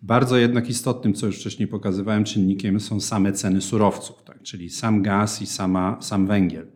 Bardzo 0.02 0.36
jednak 0.36 0.70
istotnym, 0.70 1.14
co 1.14 1.26
już 1.26 1.36
wcześniej 1.36 1.68
pokazywałem, 1.68 2.24
czynnikiem 2.24 2.80
są 2.80 3.00
same 3.00 3.32
ceny 3.32 3.60
surowców, 3.60 4.22
tak? 4.22 4.42
czyli 4.42 4.70
sam 4.70 5.02
gaz 5.02 5.42
i 5.42 5.46
sama, 5.46 5.96
sam 6.00 6.26
węgiel. 6.26 6.66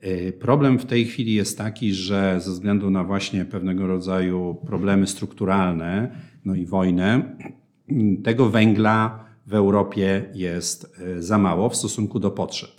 E, 0.00 0.32
problem 0.32 0.78
w 0.78 0.86
tej 0.86 1.04
chwili 1.04 1.34
jest 1.34 1.58
taki, 1.58 1.94
że 1.94 2.40
ze 2.40 2.50
względu 2.50 2.90
na 2.90 3.04
właśnie 3.04 3.44
pewnego 3.44 3.86
rodzaju 3.86 4.56
problemy 4.66 5.06
strukturalne, 5.06 6.16
no 6.44 6.54
i 6.54 6.66
wojnę, 6.66 7.36
tego 8.24 8.50
węgla 8.50 9.24
w 9.46 9.54
Europie 9.54 10.24
jest 10.34 10.96
e, 10.98 11.22
za 11.22 11.38
mało 11.38 11.68
w 11.68 11.76
stosunku 11.76 12.20
do 12.20 12.30
potrzeb. 12.30 12.70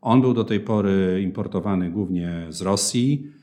On 0.00 0.20
był 0.20 0.34
do 0.34 0.44
tej 0.44 0.60
pory 0.60 1.20
importowany 1.24 1.90
głównie 1.90 2.46
z 2.48 2.62
Rosji, 2.62 3.37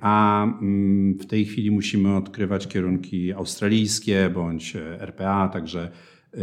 a 0.00 0.44
mm, 0.44 1.18
w 1.18 1.26
tej 1.26 1.44
chwili 1.44 1.70
musimy 1.70 2.16
odkrywać 2.16 2.68
kierunki 2.68 3.32
australijskie 3.32 4.30
bądź 4.34 4.76
e, 4.76 5.00
RPA, 5.00 5.48
także 5.48 5.90
e, 6.32 6.38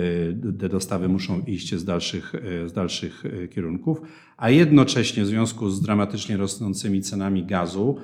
te 0.59 0.69
dostawy 0.69 1.09
muszą 1.09 1.41
iść 1.41 1.75
z 1.75 1.85
dalszych, 1.85 2.35
e, 2.35 2.69
z 2.69 2.73
dalszych 2.73 3.23
kierunków, 3.55 4.01
a 4.37 4.49
jednocześnie 4.49 5.23
w 5.23 5.27
związku 5.27 5.69
z 5.69 5.81
dramatycznie 5.81 6.37
rosnącymi 6.37 7.01
cenami 7.01 7.45
gazu, 7.45 7.97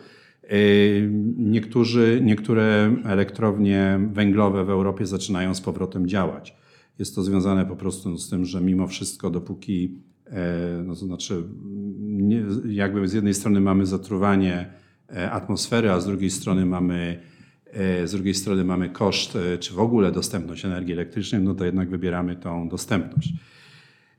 niektórzy, 1.38 2.20
niektóre 2.24 2.96
elektrownie 3.06 4.00
węglowe 4.14 4.66
w 4.66 4.70
Europie 4.70 5.06
zaczynają 5.06 5.56
z 5.56 5.62
powrotem 5.62 6.08
działać. 6.08 6.56
Jest 7.00 7.16
to 7.16 7.24
związane 7.24 7.66
po 7.66 7.76
prostu 7.76 8.18
z 8.18 8.30
tym, 8.30 8.46
że 8.46 8.62
mimo 8.62 8.88
wszystko, 8.88 9.30
dopóki 9.30 9.96
no 10.86 10.96
to 10.96 11.06
znaczy 11.06 11.44
nie, 12.20 12.44
jakby 12.70 13.08
z 13.08 13.14
jednej 13.14 13.34
strony 13.34 13.62
mamy 13.62 13.86
zatruwanie 13.86 14.70
e, 15.10 15.32
atmosfery, 15.32 15.92
a 15.92 16.00
z 16.00 16.06
drugiej 16.06 16.30
strony 16.30 16.66
mamy 16.66 17.20
e, 17.74 18.08
z 18.08 18.12
drugiej 18.12 18.34
strony 18.34 18.64
mamy 18.64 18.90
koszt, 18.90 19.36
e, 19.36 19.58
czy 19.58 19.74
w 19.74 19.80
ogóle 19.80 20.12
dostępność 20.12 20.66
energii 20.66 20.94
elektrycznej, 20.94 21.42
no 21.42 21.54
to 21.54 21.66
jednak 21.66 21.90
wybieramy 21.90 22.36
tą 22.36 22.70
dostępność. 22.70 23.34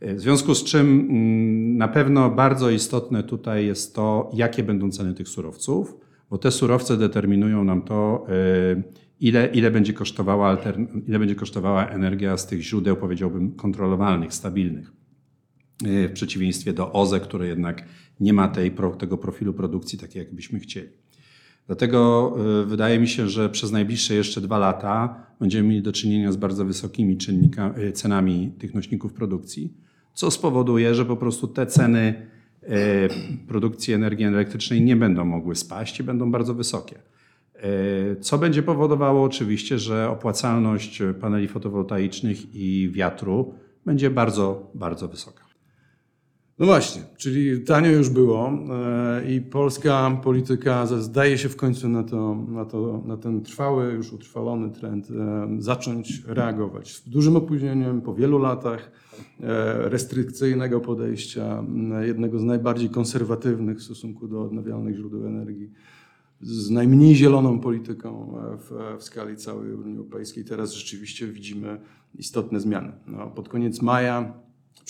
W 0.02 0.20
związku 0.20 0.54
z 0.54 0.64
czym 0.64 0.80
mm, 0.80 1.76
na 1.76 1.88
pewno 1.88 2.30
bardzo 2.30 2.70
istotne 2.70 3.22
tutaj 3.22 3.66
jest 3.66 3.94
to, 3.94 4.30
jakie 4.34 4.62
będą 4.62 4.90
ceny 4.90 5.14
tych 5.14 5.28
surowców, 5.28 5.96
bo 6.30 6.38
te 6.38 6.50
surowce 6.50 6.96
determinują 6.96 7.64
nam 7.64 7.82
to, 7.82 8.26
ile, 9.20 9.46
ile, 9.46 9.70
będzie, 9.70 9.92
kosztowała 9.92 10.56
ile 11.08 11.18
będzie 11.18 11.34
kosztowała 11.34 11.88
energia 11.88 12.36
z 12.36 12.46
tych 12.46 12.62
źródeł, 12.62 12.96
powiedziałbym, 12.96 13.52
kontrolowalnych, 13.52 14.34
stabilnych. 14.34 14.99
Y, 15.86 16.08
w 16.08 16.12
przeciwieństwie 16.12 16.72
do 16.72 16.92
OZE, 16.92 17.20
które 17.20 17.46
jednak 17.46 17.84
nie 18.20 18.32
ma 18.32 18.48
tej, 18.48 18.72
tego 18.98 19.18
profilu 19.18 19.54
produkcji 19.54 19.98
takiej, 19.98 20.20
jak 20.20 20.34
byśmy 20.34 20.60
chcieli. 20.60 20.88
Dlatego 21.66 22.32
y, 22.62 22.66
wydaje 22.66 23.00
mi 23.00 23.08
się, 23.08 23.28
że 23.28 23.48
przez 23.48 23.72
najbliższe 23.72 24.14
jeszcze 24.14 24.40
dwa 24.40 24.58
lata 24.58 25.26
będziemy 25.40 25.68
mieli 25.68 25.82
do 25.82 25.92
czynienia 25.92 26.32
z 26.32 26.36
bardzo 26.36 26.64
wysokimi 26.64 27.18
y, 27.78 27.92
cenami 27.92 28.52
tych 28.58 28.74
nośników 28.74 29.12
produkcji, 29.12 29.74
co 30.14 30.30
spowoduje, 30.30 30.94
że 30.94 31.04
po 31.04 31.16
prostu 31.16 31.48
te 31.48 31.66
ceny 31.66 32.30
produkcji 33.48 33.94
energii 33.94 34.26
elektrycznej 34.26 34.82
nie 34.82 34.96
będą 34.96 35.24
mogły 35.24 35.56
spaść 35.56 36.00
i 36.00 36.02
będą 36.02 36.30
bardzo 36.30 36.54
wysokie. 36.54 36.98
Co 38.20 38.38
będzie 38.38 38.62
powodowało 38.62 39.24
oczywiście, 39.24 39.78
że 39.78 40.10
opłacalność 40.10 41.02
paneli 41.20 41.48
fotowoltaicznych 41.48 42.54
i 42.54 42.90
wiatru 42.92 43.54
będzie 43.86 44.10
bardzo, 44.10 44.70
bardzo 44.74 45.08
wysoka. 45.08 45.49
No 46.60 46.66
właśnie, 46.66 47.02
czyli 47.16 47.60
tanio 47.60 47.90
już 47.90 48.10
było 48.10 48.48
e, 48.48 49.34
i 49.34 49.40
polska 49.40 50.20
polityka 50.24 50.86
zdaje 50.86 51.38
się 51.38 51.48
w 51.48 51.56
końcu 51.56 51.88
na, 51.88 52.02
to, 52.02 52.34
na, 52.48 52.64
to, 52.64 53.02
na 53.06 53.16
ten 53.16 53.42
trwały, 53.42 53.92
już 53.92 54.12
utrwalony 54.12 54.70
trend 54.70 55.10
e, 55.10 55.48
zacząć 55.58 56.22
reagować. 56.26 56.92
Z 56.92 57.08
dużym 57.08 57.36
opóźnieniem, 57.36 58.00
po 58.00 58.14
wielu 58.14 58.38
latach 58.38 58.92
e, 59.40 59.88
restrykcyjnego 59.88 60.80
podejścia, 60.80 61.64
jednego 62.00 62.38
z 62.38 62.44
najbardziej 62.44 62.90
konserwatywnych 62.90 63.78
w 63.78 63.82
stosunku 63.82 64.28
do 64.28 64.42
odnawialnych 64.42 64.96
źródeł 64.96 65.26
energii, 65.26 65.70
z 66.40 66.70
najmniej 66.70 67.16
zieloną 67.16 67.60
polityką 67.60 68.34
w, 68.58 68.98
w 68.98 69.02
skali 69.02 69.36
całej 69.36 69.74
Unii 69.74 69.96
Europejskiej. 69.96 70.44
Teraz 70.44 70.72
rzeczywiście 70.72 71.26
widzimy 71.26 71.80
istotne 72.18 72.60
zmiany. 72.60 72.92
No, 73.06 73.26
pod 73.26 73.48
koniec 73.48 73.82
maja 73.82 74.34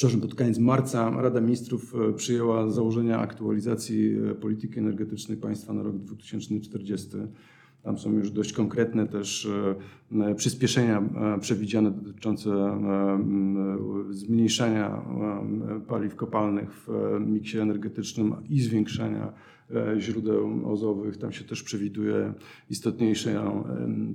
przepraszam, 0.00 0.20
pod 0.20 0.34
koniec 0.34 0.58
marca 0.58 1.10
Rada 1.10 1.40
Ministrów 1.40 1.94
e, 1.94 2.12
przyjęła 2.12 2.70
założenia 2.70 3.18
aktualizacji 3.18 4.16
e, 4.30 4.34
polityki 4.34 4.78
energetycznej 4.78 5.38
państwa 5.38 5.72
na 5.72 5.82
rok 5.82 5.96
2040. 5.96 7.08
Tam 7.82 7.98
są 7.98 8.12
już 8.12 8.30
dość 8.30 8.52
konkretne 8.52 9.08
też 9.08 9.48
e, 10.12 10.34
przyspieszenia 10.34 11.02
przewidziane 11.40 11.90
dotyczące 11.90 12.50
zmniejszania 14.10 15.02
paliw 15.88 16.16
kopalnych 16.16 16.70
w 16.72 16.88
miksie 17.26 17.58
energetycznym 17.58 18.34
i 18.48 18.60
zwiększania 18.60 19.32
E, 19.32 19.59
źródeł 19.98 20.70
ozowych. 20.72 21.16
Tam 21.16 21.32
się 21.32 21.44
też 21.44 21.62
przewiduje 21.62 22.34
istotniejsze 22.70 23.40
e, 23.40 23.64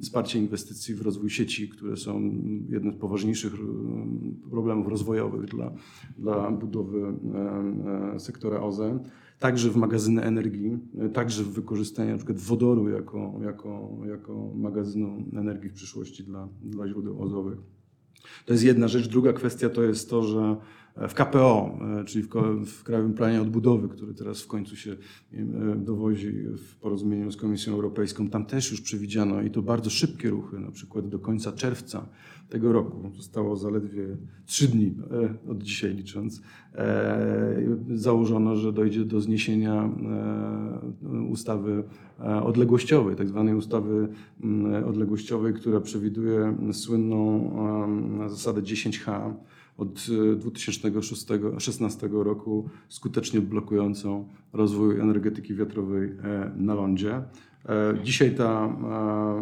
wsparcie 0.01 0.39
inwestycji 0.39 0.95
w 0.95 1.01
rozwój 1.01 1.29
sieci, 1.29 1.69
które 1.69 1.97
są 1.97 2.31
jednym 2.69 2.93
z 2.93 2.97
poważniejszych 2.97 3.53
e, 3.53 4.49
problemów 4.49 4.87
rozwojowych 4.87 5.45
dla, 5.45 5.73
dla 6.17 6.51
budowy 6.51 7.13
sektora 8.17 8.59
OZE. 8.59 8.99
Także 9.39 9.69
w 9.69 9.75
magazyny 9.75 10.23
energii, 10.23 10.77
także 11.13 11.43
w 11.43 11.49
wykorzystaniu 11.49 12.11
na 12.11 12.17
przykład 12.17 12.37
wodoru 12.37 12.89
jako, 12.89 13.39
jako, 13.43 13.97
jako 14.09 14.51
magazynu 14.55 15.25
energii 15.33 15.69
w 15.69 15.73
przyszłości 15.73 16.23
dla, 16.23 16.49
dla 16.61 16.87
źródeł 16.87 17.21
ozowych. 17.21 17.59
To 18.45 18.53
jest 18.53 18.65
jedna 18.65 18.87
rzecz. 18.87 19.07
Druga 19.07 19.33
kwestia 19.33 19.69
to 19.69 19.83
jest 19.83 20.09
to, 20.09 20.23
że 20.23 20.57
w 20.97 21.13
KPO, 21.13 21.79
czyli 22.05 22.23
w, 22.23 22.29
w 22.65 22.83
Krajowym 22.83 23.13
Planie 23.13 23.41
Odbudowy, 23.41 23.89
który 23.89 24.13
teraz 24.13 24.41
w 24.41 24.47
końcu 24.47 24.75
się 24.75 24.95
dowozi 25.75 26.31
w 26.57 26.75
porozumieniu 26.75 27.31
z 27.31 27.37
Komisją 27.37 27.73
Europejską, 27.73 28.29
tam 28.29 28.45
też 28.45 28.71
już 28.71 28.81
przewidziano 28.81 29.41
i 29.41 29.51
to 29.51 29.61
bardzo 29.61 29.89
szybkie 29.89 30.29
ruchy, 30.29 30.59
na 30.59 30.71
przykład 30.71 31.09
do 31.09 31.19
końca 31.19 31.51
czerwca 31.51 32.07
tego 32.49 32.73
roku. 32.73 33.11
Zostało 33.15 33.55
zaledwie 33.55 34.17
trzy 34.45 34.67
dni 34.67 34.95
e, 35.47 35.51
od 35.51 35.63
dzisiaj 35.63 35.93
licząc. 35.93 36.41
E, 36.75 37.61
założono, 37.93 38.55
że 38.55 38.73
dojdzie 38.73 39.05
do 39.05 39.21
zniesienia 39.21 39.89
e, 41.03 41.21
ustawy 41.29 41.83
odległościowej, 42.43 43.15
tak 43.15 43.27
zwanej 43.27 43.55
ustawy 43.55 44.07
odległościowej, 44.85 45.53
która 45.53 45.81
przewiduje 45.81 46.57
słynną 46.71 47.51
zasadę 48.27 48.61
10H 48.61 49.33
od 49.77 50.07
2016 50.37 52.09
roku 52.11 52.69
skutecznie 52.89 53.41
blokującą 53.41 54.27
rozwój 54.53 54.99
energetyki 54.99 55.55
wiatrowej 55.55 56.11
na 56.55 56.73
lądzie. 56.73 57.21
E, 57.69 57.97
dzisiaj 58.03 58.35
ta, 58.35 58.77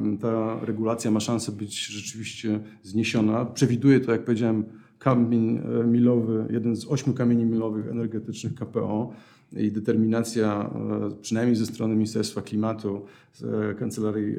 e, 0.03 0.17
ta 0.17 0.59
regulacja 0.65 1.11
ma 1.11 1.19
szansę 1.19 1.51
być 1.51 1.85
rzeczywiście 1.85 2.59
zniesiona. 2.83 3.45
Przewiduje 3.45 3.99
to, 3.99 4.11
jak 4.11 4.25
powiedziałem, 4.25 4.65
kamień 5.03 5.57
e, 5.57 5.83
milowy, 5.83 6.45
jeden 6.49 6.75
z 6.75 6.87
ośmiu 6.87 7.13
kamieni 7.13 7.45
milowych 7.45 7.87
energetycznych 7.87 8.55
KPO 8.55 9.13
i 9.53 9.71
determinacja, 9.71 10.69
e, 10.75 11.21
przynajmniej 11.21 11.55
ze 11.55 11.65
strony 11.65 11.95
Ministerstwa 11.95 12.41
Klimatu, 12.41 13.01
e, 13.71 13.73
Kancelarii 13.73 14.35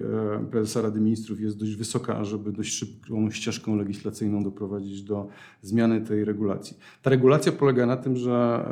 Prezesa 0.51 0.83
Rady 0.83 1.01
Ministrów 1.01 1.41
jest 1.41 1.59
dość 1.59 1.77
wysoka, 1.77 2.25
żeby 2.25 2.53
dość 2.53 2.73
szybką 2.73 3.31
ścieżką 3.31 3.77
legislacyjną 3.77 4.43
doprowadzić 4.43 5.03
do 5.03 5.29
zmiany 5.63 6.01
tej 6.01 6.25
regulacji. 6.25 6.77
Ta 7.03 7.11
regulacja 7.11 7.53
polega 7.53 7.87
na 7.87 7.97
tym, 7.97 8.17
że 8.17 8.65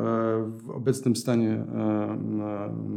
w 0.58 0.70
obecnym 0.70 1.16
stanie 1.16 1.64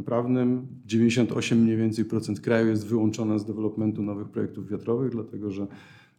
prawnym 0.05 0.67
98 0.85 1.59
mniej 1.59 1.77
więcej 1.77 2.05
procent 2.05 2.39
kraju 2.39 2.67
jest 2.67 2.87
wyłączone 2.87 3.39
z 3.39 3.45
developmentu 3.45 4.03
nowych 4.03 4.29
projektów 4.29 4.69
wiatrowych, 4.69 5.11
dlatego 5.11 5.51
że 5.51 5.67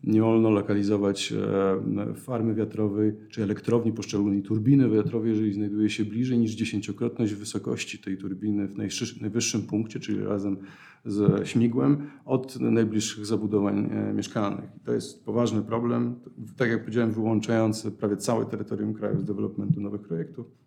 nie 0.06 0.20
wolno 0.20 0.50
lokalizować 0.50 1.32
e, 1.32 2.14
farmy 2.14 2.54
wiatrowej 2.54 3.12
czy 3.30 3.42
elektrowni 3.42 3.92
poszczególnej 3.92 4.42
turbiny 4.42 4.90
wiatrowej, 4.90 5.30
jeżeli 5.30 5.52
znajduje 5.52 5.90
się 5.90 6.04
bliżej 6.04 6.38
niż 6.38 6.52
dziesięciokrotność 6.52 7.34
wysokości 7.34 7.98
tej 7.98 8.18
turbiny 8.18 8.68
w 8.68 8.76
najwyższym 9.20 9.62
punkcie, 9.62 10.00
czyli 10.00 10.24
razem 10.24 10.56
ze 11.04 11.46
śmigłem, 11.46 11.96
od 12.24 12.60
najbliższych 12.60 13.26
zabudowań 13.26 13.90
e, 13.92 14.12
mieszkalnych. 14.12 14.70
To 14.84 14.92
jest 14.92 15.24
poważny 15.24 15.62
problem, 15.62 16.14
tak 16.56 16.70
jak 16.70 16.80
powiedziałem, 16.80 17.12
wyłączający 17.12 17.90
prawie 17.90 18.16
całe 18.16 18.46
terytorium 18.46 18.94
kraju 18.94 19.18
z 19.18 19.24
developmentu 19.24 19.80
nowych 19.80 20.00
projektów 20.00 20.66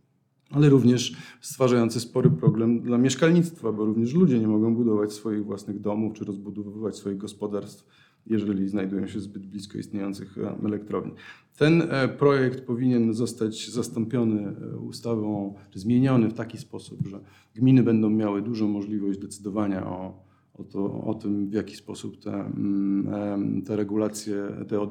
ale 0.51 0.69
również 0.69 1.15
stwarzający 1.41 1.99
spory 1.99 2.29
problem 2.29 2.81
dla 2.81 2.97
mieszkalnictwa, 2.97 3.71
bo 3.71 3.85
również 3.85 4.13
ludzie 4.13 4.39
nie 4.39 4.47
mogą 4.47 4.75
budować 4.75 5.13
swoich 5.13 5.45
własnych 5.45 5.81
domów 5.81 6.13
czy 6.13 6.25
rozbudowywać 6.25 6.95
swoich 6.95 7.17
gospodarstw 7.17 7.85
jeżeli 8.29 8.67
znajdują 8.67 9.07
się 9.07 9.19
zbyt 9.19 9.45
blisko 9.45 9.77
istniejących 9.77 10.37
e, 10.37 10.65
elektrowni. 10.65 11.11
Ten 11.57 11.81
e, 11.81 12.07
projekt 12.07 12.65
powinien 12.65 13.13
zostać 13.13 13.69
zastąpiony 13.69 14.55
e, 14.73 14.77
ustawą, 14.77 15.55
czy 15.69 15.79
zmieniony 15.79 16.29
w 16.29 16.33
taki 16.33 16.57
sposób, 16.57 17.07
że 17.07 17.19
gminy 17.55 17.83
będą 17.83 18.09
miały 18.09 18.41
dużą 18.41 18.67
możliwość 18.67 19.19
decydowania 19.19 19.87
o, 19.87 20.23
o, 20.53 20.63
to, 20.63 21.03
o 21.03 21.13
tym, 21.13 21.49
w 21.49 21.53
jaki 21.53 21.75
sposób 21.75 22.19
te, 22.19 22.33
mm, 22.33 23.61
te 23.61 23.75
regulacje, 23.75 24.35
te 24.67 24.81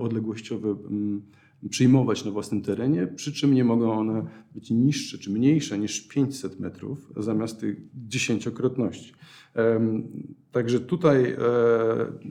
odległościowe 0.00 0.68
mm, 0.68 1.22
przyjmować 1.70 2.24
na 2.24 2.30
własnym 2.30 2.62
terenie, 2.62 3.06
przy 3.06 3.32
czym 3.32 3.54
nie 3.54 3.64
mogą 3.64 3.92
one 3.92 4.26
być 4.54 4.70
niższe 4.70 5.18
czy 5.18 5.30
mniejsze 5.30 5.78
niż 5.78 6.08
500 6.08 6.60
metrów 6.60 7.12
zamiast 7.16 7.60
tych 7.60 7.76
dziesięciokrotności. 8.08 9.12
Także 10.52 10.80
tutaj 10.80 11.32
e, 11.32 11.38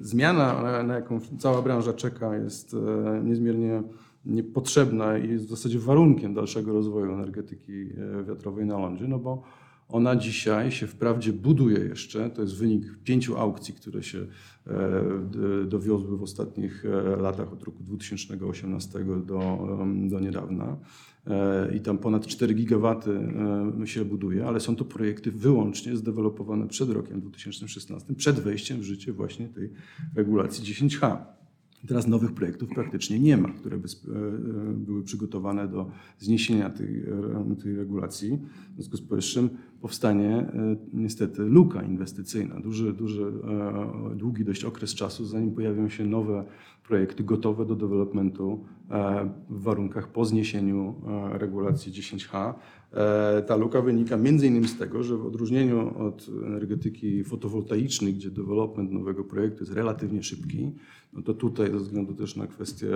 zmiana, 0.01 0.83
na 0.83 0.95
jaką 0.95 1.19
cała 1.39 1.61
branża 1.61 1.93
czeka, 1.93 2.35
jest 2.35 2.73
e, 2.73 3.21
niezmiernie 3.23 3.83
niepotrzebna 4.25 5.17
i 5.17 5.29
jest 5.29 5.45
w 5.45 5.49
zasadzie 5.49 5.79
warunkiem 5.79 6.33
dalszego 6.33 6.73
rozwoju 6.73 7.11
energetyki 7.11 7.73
e, 7.73 8.23
wiatrowej 8.23 8.65
na 8.65 8.79
lądzie, 8.79 9.07
no 9.07 9.19
bo 9.19 9.43
ona 9.89 10.15
dzisiaj 10.15 10.71
się 10.71 10.87
wprawdzie 10.87 11.33
buduje 11.33 11.79
jeszcze, 11.79 12.29
to 12.29 12.41
jest 12.41 12.57
wynik 12.57 12.97
pięciu 13.03 13.37
aukcji, 13.37 13.73
które 13.73 14.03
się 14.03 14.27
dowiozły 15.65 16.17
w 16.17 16.23
ostatnich 16.23 16.83
latach 17.17 17.53
od 17.53 17.63
roku 17.63 17.83
2018 17.83 18.99
do, 19.25 19.67
do 20.09 20.19
niedawna. 20.19 20.77
E, 21.29 21.75
i 21.75 21.79
tam 21.79 21.97
ponad 21.97 22.27
4 22.27 22.53
gigawaty 22.53 23.11
e, 23.81 23.87
się 23.87 24.05
buduje, 24.05 24.45
ale 24.45 24.59
są 24.59 24.75
to 24.75 24.85
projekty 24.85 25.31
wyłącznie 25.31 25.97
zdevelopowane 25.97 26.67
przed 26.67 26.89
rokiem 26.89 27.21
2016, 27.21 28.13
przed 28.13 28.39
wejściem 28.39 28.79
w 28.79 28.83
życie 28.83 29.13
właśnie 29.13 29.47
tej 29.47 29.69
regulacji 30.15 30.75
10H. 30.75 31.17
Teraz 31.87 32.07
nowych 32.07 32.31
projektów 32.31 32.69
praktycznie 32.69 33.19
nie 33.19 33.37
ma, 33.37 33.49
które 33.49 33.77
by 33.77 33.87
e, 33.87 34.73
były 34.73 35.03
przygotowane 35.03 35.67
do 35.67 35.91
zniesienia 36.19 36.69
tej, 36.69 37.03
tej 37.63 37.75
regulacji. 37.75 38.39
W 38.69 38.73
związku 38.75 38.97
z 38.97 39.01
powyższym 39.01 39.49
powstanie 39.81 40.51
niestety 40.93 41.41
luka 41.41 41.83
inwestycyjna, 41.83 42.59
duży, 42.59 42.93
duży, 42.93 43.33
długi 44.15 44.45
dość 44.45 44.63
okres 44.63 44.95
czasu, 44.95 45.25
zanim 45.25 45.51
pojawią 45.51 45.89
się 45.89 46.05
nowe 46.05 46.45
projekty 46.87 47.23
gotowe 47.23 47.65
do 47.65 47.75
developmentu 47.75 48.65
e, 48.91 49.29
w 49.49 49.61
warunkach 49.63 50.07
po 50.07 50.25
zniesieniu 50.25 50.95
e, 51.33 51.37
regulacji 51.37 51.91
10H. 51.91 52.53
E, 52.93 53.41
ta 53.41 53.55
luka 53.55 53.81
wynika 53.81 54.15
innymi 54.15 54.67
z 54.67 54.77
tego, 54.77 55.03
że 55.03 55.17
w 55.17 55.25
odróżnieniu 55.25 55.97
od 56.07 56.29
energetyki 56.45 57.23
fotowoltaicznej, 57.23 58.13
gdzie 58.13 58.31
development 58.31 58.91
nowego 58.91 59.23
projektu 59.23 59.59
jest 59.59 59.73
relatywnie 59.73 60.23
szybki, 60.23 60.71
no 61.13 61.21
to 61.21 61.33
tutaj 61.33 61.71
ze 61.71 61.77
względu 61.77 62.13
też 62.13 62.35
na 62.35 62.47
kwestie 62.47 62.87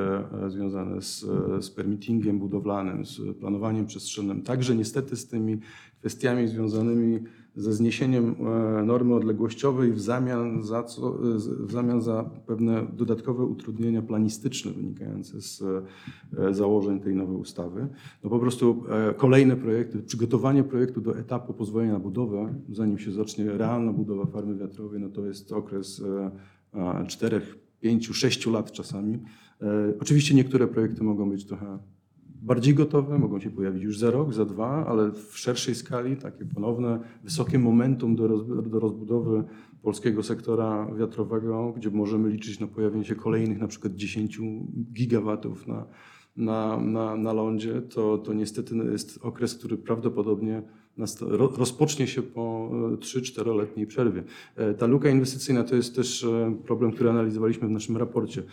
związane 0.47 1.01
z, 1.01 1.25
z 1.61 1.69
permittingiem 1.69 2.39
budowlanym, 2.39 3.05
z 3.05 3.37
planowaniem 3.39 3.85
przestrzennym, 3.85 4.41
także 4.41 4.75
niestety 4.75 5.15
z 5.15 5.27
tymi 5.27 5.59
kwestiami 6.01 6.47
związanymi 6.47 7.19
ze 7.55 7.73
zniesieniem 7.73 8.35
e, 8.79 8.83
normy 8.83 9.15
odległościowej 9.15 9.91
w 9.91 10.01
zamian 10.01 10.63
za, 10.63 10.83
co, 10.83 11.11
w 11.59 11.71
zamian 11.71 12.01
za 12.01 12.29
pewne 12.45 12.87
dodatkowe 12.93 13.45
utrudnienia 13.45 14.01
planistyczne 14.01 14.71
wynikające 14.71 15.41
z 15.41 15.63
e, 16.37 16.53
założeń 16.53 16.99
tej 16.99 17.15
nowej 17.15 17.37
ustawy. 17.37 17.87
No 18.23 18.29
po 18.29 18.39
prostu 18.39 18.83
e, 18.89 19.13
kolejne 19.13 19.55
projekty, 19.55 19.99
przygotowanie 19.99 20.63
projektu 20.63 21.01
do 21.01 21.19
etapu 21.19 21.53
pozwolenia 21.53 21.93
na 21.93 21.99
budowę, 21.99 22.53
zanim 22.69 22.99
się 22.99 23.11
zacznie 23.11 23.45
realna 23.45 23.93
budowa 23.93 24.25
farmy 24.25 24.55
wiatrowej, 24.55 24.99
no 24.99 25.09
to 25.09 25.25
jest 25.25 25.51
okres 25.51 26.03
czterech, 27.07 27.57
pięciu, 27.79 28.13
sześciu 28.13 28.51
lat 28.51 28.71
czasami. 28.71 29.19
Oczywiście 30.01 30.35
niektóre 30.35 30.67
projekty 30.67 31.03
mogą 31.03 31.29
być 31.29 31.45
trochę 31.45 31.79
bardziej 32.41 32.73
gotowe, 32.75 33.19
mogą 33.19 33.39
się 33.39 33.51
pojawić 33.51 33.83
już 33.83 33.99
za 33.99 34.11
rok, 34.11 34.33
za 34.33 34.45
dwa, 34.45 34.85
ale 34.87 35.11
w 35.11 35.37
szerszej 35.37 35.75
skali 35.75 36.17
takie 36.17 36.45
ponowne, 36.45 36.99
wysokie 37.23 37.59
momentum 37.59 38.15
do, 38.15 38.27
do 38.61 38.79
rozbudowy 38.79 39.43
polskiego 39.81 40.23
sektora 40.23 40.87
wiatrowego, 40.97 41.73
gdzie 41.77 41.89
możemy 41.89 42.29
liczyć 42.29 42.59
na 42.59 42.67
pojawienie 42.67 43.05
się 43.05 43.15
kolejnych 43.15 43.59
na 43.59 43.67
przykład 43.67 43.95
10 43.95 44.39
gigawatów 44.93 45.67
na, 45.67 45.85
na, 46.35 46.77
na, 46.77 47.15
na 47.15 47.33
lądzie, 47.33 47.81
to, 47.81 48.17
to 48.17 48.33
niestety 48.33 48.75
jest 48.75 49.19
okres, 49.21 49.55
który 49.55 49.77
prawdopodobnie 49.77 50.63
rozpocznie 51.57 52.07
się 52.07 52.21
po 52.21 52.71
3-4-letniej 52.99 53.83
e, 53.83 53.87
przerwie. 53.87 54.23
E, 54.55 54.73
ta 54.73 54.85
luka 54.85 55.09
inwestycyjna 55.09 55.63
to 55.63 55.75
jest 55.75 55.95
też 55.95 56.23
e, 56.23 56.55
problem, 56.65 56.91
który 56.91 57.09
analizowaliśmy 57.09 57.67
w 57.67 57.71
naszym 57.71 57.97
raporcie. 57.97 58.43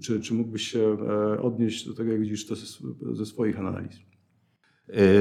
Czy, 0.00 0.20
czy 0.20 0.34
mógłbyś 0.34 0.68
się 0.68 0.96
odnieść 1.42 1.86
do 1.86 1.94
tego, 1.94 2.12
jak 2.12 2.20
widzisz 2.20 2.46
to 2.46 2.54
ze 3.12 3.26
swoich 3.26 3.58
analiz? 3.58 3.96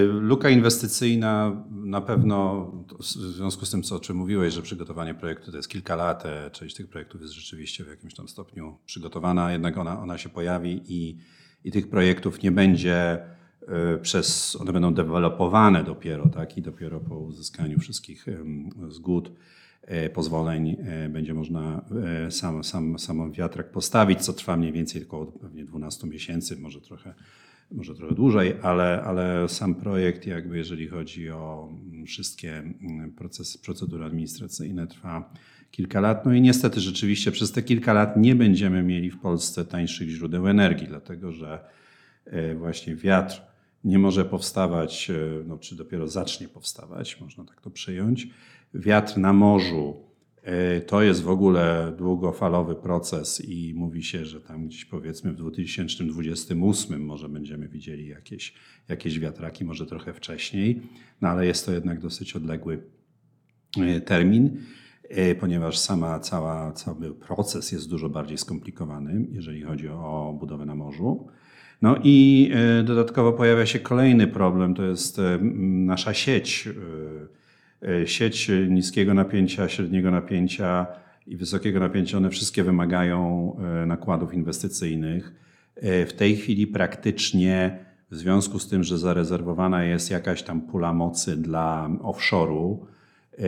Luka 0.08 0.50
inwestycyjna 0.50 1.64
na 1.72 2.02
pewno, 2.02 2.66
w 3.00 3.06
związku 3.06 3.66
z 3.66 3.72
tym, 3.72 3.84
co, 3.84 3.96
o 3.96 4.00
czym 4.00 4.18
mówiłeś, 4.18 4.54
że 4.54 4.62
przygotowanie 4.62 5.14
projektu 5.14 5.52
to 5.52 5.58
jest 5.58 5.70
kilka 5.70 5.96
lat, 5.96 6.24
część 6.52 6.76
tych 6.76 6.88
projektów 6.88 7.22
jest 7.22 7.34
rzeczywiście 7.34 7.84
w 7.84 7.88
jakimś 7.88 8.14
tam 8.14 8.28
stopniu 8.28 8.78
przygotowana, 8.86 9.52
jednak 9.52 9.78
ona, 9.78 10.02
ona 10.02 10.18
się 10.18 10.30
pojawi 10.30 10.82
i, 10.88 11.18
i 11.64 11.72
tych 11.72 11.90
projektów 11.90 12.44
nie 12.44 12.52
będzie 12.52 13.20
przez, 14.02 14.58
one 14.62 14.74
będą 14.74 14.94
dewelopowane 14.94 15.84
dopiero, 15.84 16.30
tak? 16.30 16.58
I 16.58 16.62
dopiero 16.62 17.00
po 17.00 17.20
uzyskaniu 17.20 17.80
wszystkich 17.80 18.26
zgód, 18.90 19.32
e, 19.82 20.10
pozwoleń 20.10 20.78
e, 20.80 21.10
będzie 21.10 21.34
można 21.34 21.86
sam, 22.30 22.64
sam, 22.64 23.00
sam 23.00 23.32
wiatrak 23.32 23.72
postawić, 23.72 24.22
co 24.22 24.34
trwa 24.34 24.58
mniej 24.58 24.72
więcej 24.72 25.04
około 25.04 25.26
pewnie 25.26 25.66
12 25.66 26.08
miesięcy, 26.08 26.58
może 26.58 26.82
trochę, 26.82 27.14
może 27.72 27.96
trochę 27.96 28.16
dłużej, 28.16 28.56
ale, 28.62 29.04
ale 29.04 29.50
sam 29.50 29.76
projekt, 29.76 30.28
jakby 30.28 30.58
jeżeli 30.58 30.88
chodzi 30.88 31.30
o 31.30 31.70
mm, 31.92 32.06
wszystkie 32.06 32.58
mm, 32.58 33.12
procesy, 33.12 33.60
procedury 33.60 34.06
administracyjne, 34.06 34.88
trwa 34.88 35.34
kilka 35.72 36.00
lat. 36.00 36.26
No 36.26 36.34
i 36.34 36.42
niestety 36.42 36.80
rzeczywiście 36.80 37.32
przez 37.32 37.52
te 37.52 37.62
kilka 37.62 37.94
lat 37.94 38.18
nie 38.18 38.36
będziemy 38.36 38.84
mieli 38.84 39.12
w 39.12 39.20
Polsce 39.20 39.66
tańszych 39.66 40.10
źródeł 40.10 40.48
energii, 40.48 40.88
dlatego 40.88 41.32
że 41.32 41.60
właśnie 42.56 42.96
wiatr 42.96 43.42
nie 43.86 44.00
może 44.00 44.26
powstawać, 44.26 45.12
no, 45.46 45.58
czy 45.58 45.76
dopiero 45.76 46.08
zacznie 46.08 46.48
powstawać, 46.48 47.22
można 47.22 47.46
tak 47.46 47.62
to 47.62 47.70
przyjąć. 47.70 48.28
Wiatr 48.74 49.18
na 49.18 49.34
morzu 49.34 50.06
to 50.88 51.02
jest 51.02 51.24
w 51.24 51.30
ogóle 51.30 51.94
długofalowy 51.98 52.76
proces 52.76 53.42
i 53.46 53.74
mówi 53.74 54.04
się, 54.04 54.26
że 54.26 54.42
tam 54.42 54.68
gdzieś 54.68 54.86
powiedzmy 54.86 55.34
w 55.34 55.36
2028 55.36 57.06
może 57.06 57.30
będziemy 57.30 57.68
widzieli 57.68 58.08
jakieś, 58.08 58.54
jakieś 58.90 59.20
wiatraki, 59.20 59.66
może 59.66 59.86
trochę 59.86 60.14
wcześniej, 60.14 60.82
no 61.22 61.30
ale 61.30 61.46
jest 61.46 61.66
to 61.66 61.72
jednak 61.72 62.00
dosyć 62.00 62.36
odległy 62.36 62.84
termin. 64.06 64.62
E, 65.10 65.36
ponieważ 65.36 65.78
sama, 65.78 66.20
cała, 66.20 66.72
cały 66.72 67.14
proces 67.14 67.72
jest 67.72 67.90
dużo 67.90 68.10
bardziej 68.10 68.38
skomplikowany, 68.38 69.28
jeżeli 69.32 69.62
chodzi 69.62 69.90
o 69.90 70.36
budowę 70.40 70.66
na 70.66 70.76
morzu. 70.76 71.28
No 71.82 71.96
i 72.04 72.52
e, 72.54 72.84
dodatkowo 72.84 73.34
pojawia 73.34 73.66
się 73.66 73.80
kolejny 73.80 74.28
problem, 74.28 74.74
to 74.74 74.84
jest 74.84 75.20
e, 75.20 75.40
nasza 75.42 76.14
sieć. 76.14 76.70
Sieć 78.06 78.52
niskiego 78.70 79.14
napięcia, 79.14 79.70
średniego 79.70 80.12
napięcia 80.12 80.88
i 81.28 81.38
wysokiego 81.38 81.80
napięcia, 81.80 82.18
one 82.18 82.30
wszystkie 82.30 82.64
wymagają 82.64 83.56
nakładów 83.88 84.34
inwestycyjnych. 84.34 85.34
W 85.82 86.14
tej 86.18 86.36
chwili 86.36 86.68
praktycznie 86.68 87.80
w 88.12 88.16
związku 88.16 88.60
z 88.60 88.70
tym, 88.70 88.84
że 88.84 88.98
zarezerwowana 88.98 89.84
jest 89.84 90.12
jakaś 90.12 90.44
tam 90.44 90.62
pula 90.62 90.94
mocy 90.94 91.38
dla 91.38 91.90
offshore'u, 92.02 92.78
E, 93.40 93.48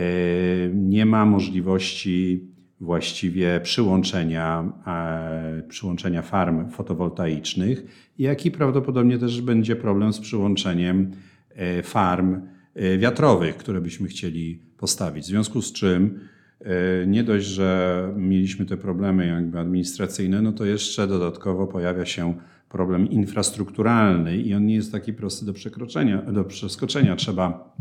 nie 0.74 1.06
ma 1.06 1.24
możliwości 1.24 2.44
właściwie 2.80 3.60
przyłączenia, 3.62 4.72
e, 4.86 5.62
przyłączenia 5.68 6.22
farm 6.22 6.70
fotowoltaicznych, 6.70 8.10
jak 8.18 8.46
i 8.46 8.50
prawdopodobnie 8.50 9.18
też 9.18 9.42
będzie 9.42 9.76
problem 9.76 10.12
z 10.12 10.20
przyłączeniem 10.20 11.10
e, 11.50 11.82
farm 11.82 12.40
wiatrowych, 12.98 13.56
które 13.56 13.80
byśmy 13.80 14.08
chcieli 14.08 14.62
postawić. 14.76 15.24
W 15.24 15.28
związku 15.28 15.62
z 15.62 15.72
czym 15.72 16.20
nie 17.06 17.24
dość, 17.24 17.46
że 17.46 18.12
mieliśmy 18.16 18.66
te 18.66 18.76
problemy 18.76 19.26
jakby 19.26 19.58
administracyjne, 19.58 20.42
no 20.42 20.52
to 20.52 20.64
jeszcze 20.64 21.06
dodatkowo 21.06 21.66
pojawia 21.66 22.06
się 22.06 22.34
problem 22.68 23.10
infrastrukturalny 23.10 24.36
i 24.36 24.54
on 24.54 24.66
nie 24.66 24.74
jest 24.74 24.92
taki 24.92 25.12
prosty 25.12 25.46
do 25.46 25.52
przekroczenia, 25.52 26.22
do 26.22 26.44
przeskoczenia. 26.44 27.16
Trzeba 27.16 27.76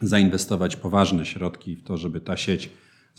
zainwestować 0.00 0.76
poważne 0.76 1.26
środki 1.26 1.76
w 1.76 1.82
to, 1.82 1.96
żeby 1.96 2.20
ta 2.20 2.36
sieć 2.36 2.70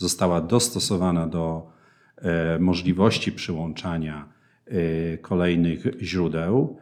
została 0.02 0.40
dostosowana 0.40 1.26
do 1.26 1.70
e, 2.16 2.58
możliwości 2.58 3.32
przyłączania 3.32 4.28
e, 4.66 5.18
kolejnych 5.18 5.86
źródeł. 6.00 6.76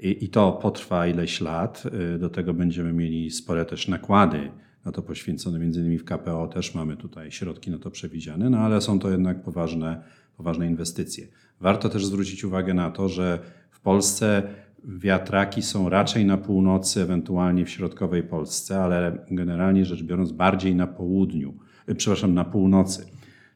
I 0.00 0.28
to 0.28 0.52
potrwa 0.52 1.06
ileś 1.06 1.40
lat. 1.40 1.82
E, 2.14 2.18
do 2.18 2.30
tego 2.30 2.54
będziemy 2.54 2.92
mieli 2.92 3.30
spore 3.30 3.64
też 3.64 3.88
nakłady 3.88 4.50
na 4.84 4.92
to 4.92 5.02
poświęcone, 5.02 5.58
między 5.58 5.80
innymi 5.80 5.98
w 5.98 6.04
KPO 6.04 6.48
też 6.48 6.74
mamy 6.74 6.96
tutaj 6.96 7.32
środki 7.32 7.70
na 7.70 7.78
to 7.78 7.90
przewidziane, 7.90 8.50
no 8.50 8.58
ale 8.58 8.80
są 8.80 8.98
to 8.98 9.10
jednak 9.10 9.42
poważne, 9.42 10.02
poważne 10.36 10.66
inwestycje. 10.66 11.26
Warto 11.60 11.88
też 11.88 12.06
zwrócić 12.06 12.44
uwagę 12.44 12.74
na 12.74 12.90
to, 12.90 13.08
że 13.08 13.38
w 13.70 13.80
Polsce 13.80 14.42
Wiatraki 14.84 15.62
są 15.62 15.88
raczej 15.88 16.24
na 16.24 16.36
północy, 16.36 17.02
ewentualnie 17.02 17.64
w 17.64 17.70
środkowej 17.70 18.22
Polsce, 18.22 18.80
ale 18.82 19.24
generalnie 19.30 19.84
rzecz 19.84 20.02
biorąc 20.02 20.32
bardziej 20.32 20.74
na 20.74 20.86
południu, 20.86 21.54
przepraszam, 21.96 22.34
na 22.34 22.44
północy. 22.44 23.06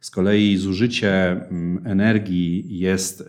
Z 0.00 0.10
kolei 0.10 0.56
zużycie 0.56 1.30
mm, 1.30 1.86
energii 1.86 2.78
jest, 2.78 3.20
e, 3.20 3.24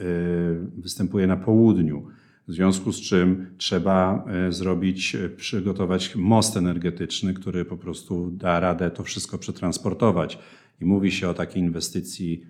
występuje 0.78 1.28
na 1.28 1.38
południu, 1.38 2.08
w 2.48 2.54
związku 2.54 2.92
z 2.92 3.02
czym 3.02 3.48
trzeba 3.58 4.26
e, 4.28 4.52
zrobić, 4.52 5.18
przygotować 5.38 6.16
most 6.16 6.58
energetyczny, 6.58 7.34
który 7.34 7.66
po 7.66 7.78
prostu 7.78 8.32
da 8.32 8.60
radę 8.60 8.92
to 8.92 9.04
wszystko 9.04 9.38
przetransportować. 9.38 10.40
I 10.82 10.86
mówi 10.86 11.12
się 11.12 11.30
o 11.30 11.34
takiej 11.34 11.62
inwestycji 11.64 12.46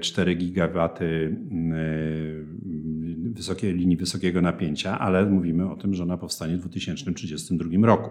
4 0.00 0.34
gigawaty 0.34 1.36
wysokiej 3.32 3.74
linii 3.74 3.96
wysokiego 3.96 4.40
napięcia, 4.40 4.98
ale 4.98 5.26
mówimy 5.26 5.70
o 5.70 5.76
tym, 5.76 5.94
że 5.94 6.02
ona 6.02 6.16
powstanie 6.16 6.56
w 6.56 6.60
2032 6.60 7.86
roku. 7.86 8.10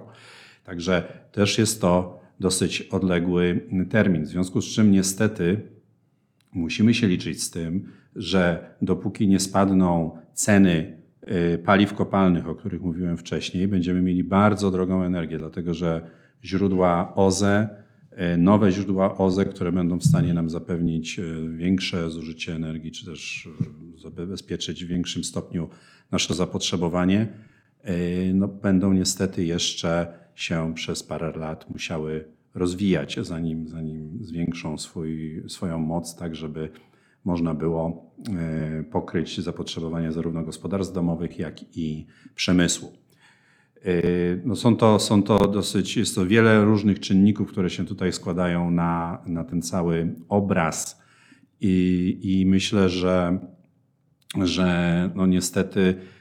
Także 0.63 1.03
też 1.31 1.57
jest 1.57 1.81
to 1.81 2.19
dosyć 2.39 2.81
odległy 2.81 3.67
termin. 3.89 4.23
W 4.23 4.27
związku 4.27 4.61
z 4.61 4.65
czym 4.65 4.91
niestety 4.91 5.61
musimy 6.53 6.93
się 6.93 7.07
liczyć 7.07 7.43
z 7.43 7.51
tym, 7.51 7.91
że 8.15 8.73
dopóki 8.81 9.27
nie 9.27 9.39
spadną 9.39 10.17
ceny 10.33 10.97
y, 11.55 11.57
paliw 11.57 11.93
kopalnych, 11.93 12.47
o 12.47 12.55
których 12.55 12.81
mówiłem 12.81 13.17
wcześniej, 13.17 13.67
będziemy 13.67 14.01
mieli 14.01 14.23
bardzo 14.23 14.71
drogą 14.71 15.03
energię, 15.03 15.37
dlatego 15.37 15.73
że 15.73 16.09
źródła 16.43 17.15
OZE 17.15 17.79
E, 18.19 18.37
nowe 18.37 18.71
źródła 18.71 19.17
OZE, 19.17 19.45
które 19.45 19.71
będą 19.71 19.99
w 19.99 20.03
stanie 20.03 20.33
nam 20.33 20.49
zapewnić 20.49 21.19
e, 21.19 21.23
większe 21.57 22.11
zużycie 22.11 22.55
energii, 22.55 22.91
czy 22.91 23.05
też 23.05 23.49
zabezpieczyć 23.97 24.85
w 24.85 24.87
większym 24.87 25.23
stopniu 25.23 25.69
nasze 26.11 26.33
zapotrzebowanie, 26.33 27.27
no, 28.33 28.47
będą 28.47 28.93
niestety 28.93 29.45
jeszcze 29.45 30.07
się 30.35 30.73
przez 30.75 31.03
parę 31.03 31.31
lat 31.37 31.69
musiały 31.69 32.25
rozwijać, 32.55 33.19
zanim, 33.21 33.67
zanim 33.67 34.19
zwiększą 34.21 34.77
swój, 34.77 35.43
swoją 35.47 35.79
moc, 35.79 36.15
tak 36.15 36.35
żeby 36.35 36.69
można 37.25 37.53
było 37.53 38.11
pokryć 38.91 39.41
zapotrzebowanie 39.41 40.11
zarówno 40.11 40.43
gospodarstw 40.43 40.93
domowych, 40.93 41.39
jak 41.39 41.77
i 41.77 42.05
przemysłu. 42.35 42.91
Y, 43.85 44.41
no 44.45 44.55
są, 44.55 44.75
to, 44.75 44.99
są 44.99 45.23
to 45.23 45.47
dosyć, 45.47 45.97
jest 45.97 46.15
to 46.15 46.25
wiele 46.25 46.65
różnych 46.65 46.99
czynników, 46.99 47.51
które 47.51 47.69
się 47.69 47.85
tutaj 47.85 48.13
składają 48.13 48.71
na, 48.71 49.21
na 49.25 49.43
ten 49.43 49.61
cały 49.61 50.15
obraz 50.29 51.01
i, 51.61 52.19
i 52.23 52.45
myślę, 52.45 52.89
że, 52.89 53.39
że 54.43 55.09
no 55.15 55.27
niestety 55.27 55.79
y, 55.79 56.18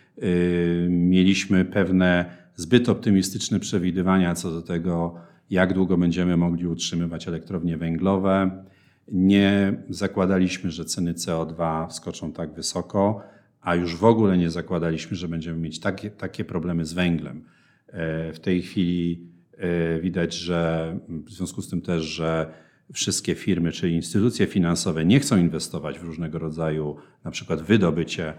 mieliśmy 0.89 1.65
pewne 1.65 2.25
zbyt 2.57 2.89
optymistyczne 2.89 3.61
przewidywania 3.61 4.35
co 4.35 4.51
do 4.51 4.63
tego, 4.63 5.15
jak 5.51 5.75
długo 5.75 5.97
będziemy 5.97 6.37
mogli 6.37 6.67
utrzymywać 6.67 7.29
elektrownie 7.29 7.77
węglowe. 7.77 8.65
Nie 9.13 9.73
zakładaliśmy, 9.89 10.71
że 10.71 10.85
ceny 10.85 11.15
CO2 11.15 11.91
skoczą 11.91 12.33
tak 12.33 12.55
wysoko 12.55 13.23
a 13.61 13.75
już 13.75 13.97
w 13.97 14.05
ogóle 14.05 14.39
nie 14.39 14.51
zakładaliśmy, 14.51 15.17
że 15.17 15.29
będziemy 15.29 15.59
mieć 15.59 15.81
takie, 15.81 16.11
takie 16.11 16.45
problemy 16.45 16.85
z 16.85 16.93
węglem. 16.93 17.45
E, 17.87 18.33
w 18.33 18.41
tej 18.41 18.63
chwili 18.63 19.29
e, 19.57 20.01
widać, 20.01 20.35
że 20.35 20.99
w 21.09 21.31
związku 21.31 21.63
z 21.63 21.71
tym 21.71 21.81
też, 21.81 22.03
że 22.03 22.53
wszystkie 22.93 23.35
firmy, 23.35 23.73
czyli 23.73 23.95
instytucje 23.95 24.47
finansowe 24.47 25.05
nie 25.05 25.21
chcą 25.21 25.39
inwestować 25.39 25.99
w 25.99 26.03
różnego 26.03 26.39
rodzaju, 26.39 26.97
na 27.25 27.31
przykład 27.31 27.63
wydobycie 27.63 28.35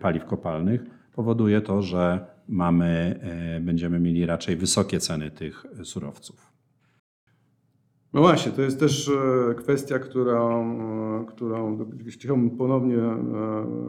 paliw 0.00 0.24
kopalnych, 0.24 0.80
powoduje 1.14 1.60
to, 1.60 1.82
że 1.82 2.26
mamy, 2.48 3.20
będziemy 3.60 4.00
mieli 4.00 4.26
raczej 4.26 4.56
wysokie 4.56 5.00
ceny 5.00 5.30
tych 5.30 5.66
surowców. 5.82 6.54
No 8.14 8.20
właśnie, 8.20 8.52
to 8.52 8.62
jest 8.62 8.80
też 8.80 9.08
e, 9.08 9.54
kwestia, 9.54 9.98
którą, 9.98 10.62
e, 11.22 11.24
którą 11.26 11.78
chciałbym 12.08 12.50
ponownie 12.50 12.96
e, 12.96 13.18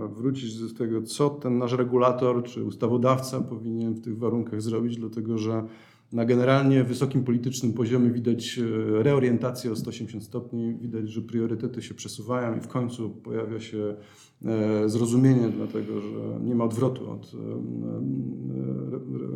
wrócić 0.08 0.60
do 0.60 0.78
tego, 0.78 1.02
co 1.02 1.30
ten 1.30 1.58
nasz 1.58 1.74
regulator 1.74 2.44
czy 2.44 2.64
ustawodawca 2.64 3.42
powinien 3.42 3.94
w 3.94 4.02
tych 4.02 4.18
warunkach 4.18 4.62
zrobić, 4.62 4.98
dlatego 4.98 5.38
że 5.38 5.64
na 6.14 6.26
generalnie 6.26 6.84
wysokim 6.84 7.24
politycznym 7.24 7.74
poziomie 7.74 8.12
widać 8.12 8.60
reorientację 8.90 9.72
o 9.72 9.76
180 9.76 10.24
stopni, 10.24 10.76
widać, 10.76 11.10
że 11.10 11.22
priorytety 11.22 11.82
się 11.82 11.94
przesuwają 11.94 12.58
i 12.58 12.62
w 12.62 12.68
końcu 12.68 13.10
pojawia 13.10 13.60
się 13.60 13.96
E, 14.46 14.90
zrozumienie, 14.90 15.50
dlatego 15.50 16.02
że 16.02 16.40
nie 16.44 16.56
ma 16.56 16.64
odwrotu 16.64 17.12
od 17.12 17.32
e, 17.34 17.38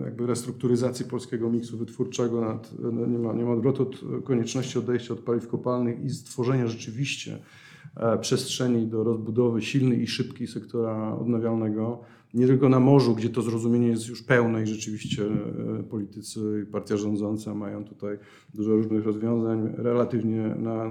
jakby 0.03 0.27
restrukturyzacji 0.27 1.05
polskiego 1.05 1.49
miksu 1.49 1.77
wytwórczego, 1.77 2.41
nad, 2.41 2.73
nie, 3.08 3.19
ma, 3.19 3.34
nie 3.34 3.45
ma 3.45 3.51
odwrotu 3.51 3.84
od 3.84 4.23
konieczności 4.23 4.79
odejścia 4.79 5.13
od 5.13 5.19
paliw 5.19 5.47
kopalnych 5.47 6.05
i 6.05 6.10
stworzenia 6.10 6.67
rzeczywiście 6.67 7.38
e, 7.95 8.17
przestrzeni 8.17 8.88
do 8.88 9.03
rozbudowy 9.03 9.62
silnej 9.62 10.01
i 10.01 10.08
szybkiej 10.08 10.47
sektora 10.47 11.17
odnawialnego 11.17 12.01
nie 12.34 12.48
tylko 12.48 12.70
na 12.70 12.80
morzu, 12.80 13.15
gdzie 13.15 13.30
to 13.30 13.42
zrozumienie 13.42 13.88
jest 13.88 14.08
już 14.08 14.24
pełne 14.24 14.63
i 14.63 14.68
rzeczywiście 14.68 15.24
e, 15.80 15.84
politycy 15.84 16.63
i 16.63 16.72
partia 16.72 16.98
rządząca 16.98 17.56
mają 17.56 17.84
tutaj 17.84 18.18
dużo 18.54 18.72
różnych 18.72 19.06
rozwiązań, 19.06 19.74
relatywnie 19.78 20.56
na, 20.60 20.89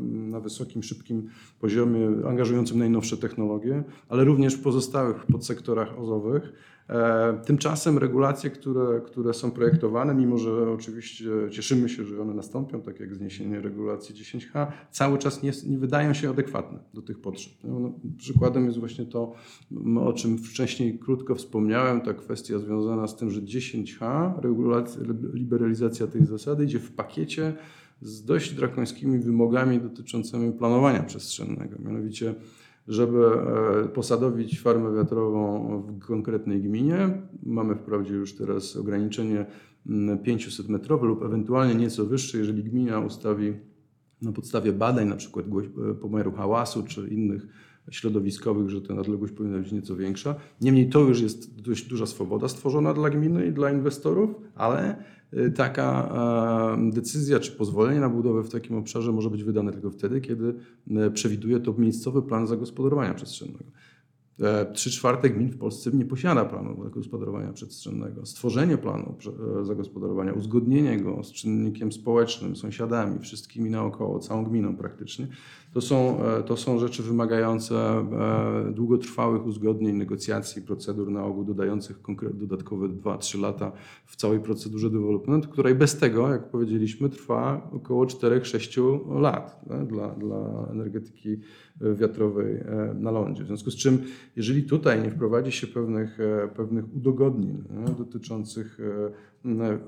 na 0.00 0.40
wysokim, 0.40 0.82
szybkim 0.82 1.28
poziomie, 1.60 2.08
angażującym 2.28 2.78
najnowsze 2.78 3.16
technologie, 3.16 3.84
ale 4.08 4.24
również 4.24 4.54
w 4.54 4.62
pozostałych 4.62 5.26
podsektorach 5.26 5.98
ozowych 5.98 6.52
E, 6.88 7.40
tymczasem 7.44 7.98
regulacje, 7.98 8.50
które, 8.50 9.00
które 9.00 9.34
są 9.34 9.50
projektowane, 9.50 10.14
mimo 10.14 10.38
że 10.38 10.70
oczywiście 10.72 11.24
cieszymy 11.50 11.88
się, 11.88 12.04
że 12.04 12.22
one 12.22 12.34
nastąpią, 12.34 12.82
tak 12.82 13.00
jak 13.00 13.14
zniesienie 13.14 13.60
regulacji 13.60 14.14
10H, 14.14 14.66
cały 14.90 15.18
czas 15.18 15.42
nie, 15.42 15.52
nie 15.66 15.78
wydają 15.78 16.14
się 16.14 16.30
adekwatne 16.30 16.78
do 16.94 17.02
tych 17.02 17.20
potrzeb. 17.20 17.52
No, 17.64 17.92
przykładem 18.16 18.66
jest 18.66 18.78
właśnie 18.78 19.04
to, 19.04 19.32
o 20.00 20.12
czym 20.12 20.38
wcześniej 20.38 20.75
krótko 21.00 21.34
wspomniałem, 21.34 22.00
ta 22.00 22.14
kwestia 22.14 22.58
związana 22.58 23.08
z 23.08 23.16
tym, 23.16 23.30
że 23.30 23.40
10H, 23.40 24.32
regulacja, 24.40 25.02
liberalizacja 25.32 26.06
tej 26.06 26.26
zasady 26.26 26.64
idzie 26.64 26.78
w 26.78 26.92
pakiecie 26.92 27.54
z 28.00 28.24
dość 28.24 28.54
drakońskimi 28.54 29.18
wymogami 29.18 29.80
dotyczącymi 29.80 30.52
planowania 30.52 31.02
przestrzennego. 31.02 31.76
Mianowicie, 31.84 32.34
żeby 32.88 33.26
e, 33.84 33.88
posadowić 33.88 34.60
farmę 34.60 34.96
wiatrową 34.96 35.68
w 35.82 36.06
konkretnej 36.06 36.62
gminie, 36.62 37.22
mamy 37.42 37.74
wprawdzie 37.74 38.14
już 38.14 38.36
teraz 38.36 38.76
ograniczenie 38.76 39.46
500 40.22 40.68
metrowe 40.68 41.06
lub 41.06 41.22
ewentualnie 41.22 41.74
nieco 41.74 42.06
wyższe, 42.06 42.38
jeżeli 42.38 42.64
gmina 42.64 43.00
ustawi 43.00 43.54
na 44.22 44.32
podstawie 44.32 44.72
badań, 44.72 45.08
na 45.08 45.16
przykład 45.16 45.46
e, 45.46 45.94
pomiaru 45.94 46.32
hałasu 46.32 46.82
czy 46.82 47.08
innych 47.08 47.46
środowiskowych, 47.90 48.70
że 48.70 48.82
ta 48.82 48.94
odległość 48.94 49.32
powinna 49.32 49.58
być 49.58 49.72
nieco 49.72 49.96
większa. 49.96 50.34
Niemniej 50.60 50.88
to 50.88 51.00
już 51.00 51.20
jest 51.20 51.60
dość 51.60 51.88
duża 51.88 52.06
swoboda 52.06 52.48
stworzona 52.48 52.94
dla 52.94 53.10
gminy 53.10 53.46
i 53.46 53.52
dla 53.52 53.70
inwestorów, 53.70 54.30
ale 54.54 55.04
y, 55.34 55.50
taka 55.50 56.16
decyzja 56.92 57.40
czy 57.40 57.52
pozwolenie 57.52 58.00
na 58.00 58.08
budowę 58.08 58.42
w 58.42 58.50
takim 58.50 58.76
obszarze 58.76 59.12
może 59.12 59.30
być 59.30 59.44
wydane 59.44 59.72
tylko 59.72 59.90
wtedy, 59.90 60.20
kiedy 60.20 60.54
y, 61.06 61.10
przewiduje 61.10 61.60
to 61.60 61.74
miejscowy 61.78 62.22
plan 62.22 62.46
zagospodarowania 62.46 63.14
przestrzennego. 63.14 63.64
E, 64.42 64.72
trzy 64.72 64.90
czwarte 64.90 65.30
gmin 65.30 65.50
w 65.50 65.58
Polsce 65.58 65.90
nie 65.90 66.04
posiada 66.04 66.44
planu 66.44 66.84
zagospodarowania 66.84 67.52
przestrzennego. 67.52 68.26
Stworzenie 68.26 68.78
planu 68.78 69.14
e, 69.60 69.64
zagospodarowania, 69.64 70.32
uzgodnienie 70.32 71.00
go 71.00 71.24
z 71.24 71.32
czynnikiem 71.32 71.92
społecznym, 71.92 72.56
sąsiadami, 72.56 73.18
wszystkimi 73.18 73.70
naokoło, 73.70 74.18
całą 74.18 74.44
gminą 74.44 74.76
praktycznie, 74.76 75.28
to 75.76 75.80
są, 75.80 76.24
e, 76.24 76.42
to 76.42 76.56
są 76.56 76.78
rzeczy 76.78 77.02
wymagające 77.02 78.06
długotrwałych 78.72 79.46
uzgodnień, 79.46 79.96
negocjacji, 79.96 80.62
procedur 80.62 81.10
na 81.10 81.24
ogół 81.24 81.44
dodających 81.44 82.00
dodatkowe 82.34 82.88
2-3 82.88 83.40
lata 83.40 83.72
w 84.06 84.16
całej 84.16 84.40
procedurze 84.40 84.90
development, 84.90 85.46
której 85.46 85.74
bez 85.74 85.98
tego, 85.98 86.28
jak 86.28 86.50
powiedzieliśmy, 86.50 87.08
trwa 87.08 87.70
około 87.72 88.04
4-6 88.04 89.20
lat 89.20 89.60
dla, 89.86 90.08
dla 90.08 90.68
energetyki 90.70 91.40
wiatrowej 91.80 92.60
na 92.94 93.10
lądzie. 93.10 93.44
W 93.44 93.46
związku 93.46 93.70
z 93.70 93.76
czym 93.76 93.98
jeżeli 94.36 94.62
tutaj 94.62 95.02
nie 95.02 95.10
wprowadzi 95.10 95.52
się 95.52 95.66
pewnych, 95.66 96.20
e, 96.20 96.48
pewnych 96.48 96.84
udogodnień 96.96 97.64
nie, 97.70 97.94
dotyczących 97.94 98.80
e, 98.80 99.10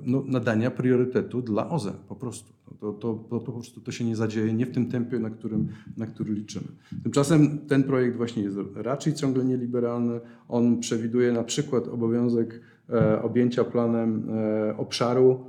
no, 0.02 0.24
nadania 0.26 0.70
priorytetu 0.70 1.42
dla 1.42 1.70
OZE 1.70 1.92
po 2.08 2.16
prostu, 2.16 2.52
to, 2.64 2.74
to, 2.74 2.92
to, 2.92 3.24
to, 3.30 3.40
po 3.40 3.52
prostu 3.52 3.80
to 3.80 3.92
się 3.92 4.04
nie 4.04 4.16
zadzieje 4.16 4.54
nie 4.54 4.66
w 4.66 4.70
tym 4.70 4.86
tempie, 4.86 5.18
na, 5.18 5.30
którym, 5.30 5.68
na 5.96 6.06
który 6.06 6.34
liczymy. 6.34 6.66
Tymczasem 7.02 7.58
ten 7.58 7.82
projekt 7.82 8.16
właśnie 8.16 8.42
jest 8.42 8.56
raczej 8.74 9.14
ciągle 9.14 9.44
nieliberalny. 9.44 10.20
On 10.48 10.80
przewiduje 10.80 11.32
na 11.32 11.44
przykład 11.44 11.88
obowiązek 11.88 12.60
e, 12.90 13.22
objęcia 13.22 13.64
planem 13.64 14.30
obszaru 14.76 15.44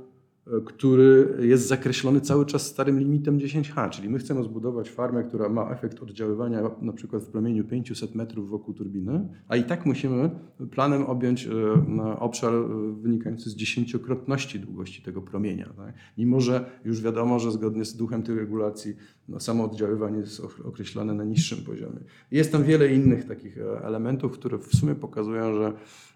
który 0.64 1.36
jest 1.40 1.68
zakreślony 1.68 2.20
cały 2.20 2.46
czas 2.46 2.66
starym 2.66 2.98
limitem 2.98 3.38
10H, 3.38 3.90
czyli 3.90 4.08
my 4.08 4.18
chcemy 4.18 4.44
zbudować 4.44 4.90
farmę, 4.90 5.24
która 5.24 5.48
ma 5.48 5.70
efekt 5.70 6.02
oddziaływania 6.02 6.62
na 6.82 6.92
przykład 6.92 7.22
w 7.22 7.26
promieniu 7.26 7.64
500 7.64 8.14
metrów 8.14 8.50
wokół 8.50 8.74
turbiny, 8.74 9.28
a 9.48 9.56
i 9.56 9.64
tak 9.64 9.86
musimy 9.86 10.30
planem 10.70 11.02
objąć 11.02 11.46
e, 11.46 12.18
obszar 12.18 12.54
e, 12.54 12.66
wynikający 13.00 13.50
z 13.50 13.56
dziesięciokrotności 13.56 14.60
długości 14.60 15.02
tego 15.02 15.22
promienia. 15.22 15.72
Tak? 15.76 15.94
Mimo, 16.18 16.40
że 16.40 16.70
już 16.84 17.02
wiadomo, 17.02 17.38
że 17.38 17.52
zgodnie 17.52 17.84
z 17.84 17.96
duchem 17.96 18.22
tej 18.22 18.34
regulacji 18.34 18.96
no, 19.30 19.40
samo 19.40 19.64
oddziaływanie 19.64 20.18
jest 20.18 20.42
określone 20.64 21.14
na 21.14 21.24
niższym 21.24 21.64
poziomie. 21.64 22.00
Jest 22.30 22.52
tam 22.52 22.64
wiele 22.64 22.94
innych 22.94 23.24
takich 23.24 23.58
e, 23.58 23.84
elementów, 23.84 24.32
które 24.32 24.58
w 24.58 24.76
sumie 24.76 24.94
pokazują, 24.94 25.54
że 25.54 25.72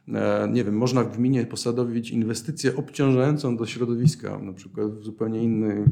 E, 0.08 0.48
nie 0.52 0.64
wiem, 0.64 0.76
można 0.76 1.04
w 1.04 1.16
gminie 1.16 1.46
posadowić 1.46 2.10
inwestycję 2.10 2.76
obciążającą 2.76 3.56
do 3.56 3.66
środowiska, 3.66 4.38
na 4.38 4.52
przykład 4.52 4.92
w 4.92 5.04
zupełnie 5.04 5.42
innym 5.42 5.84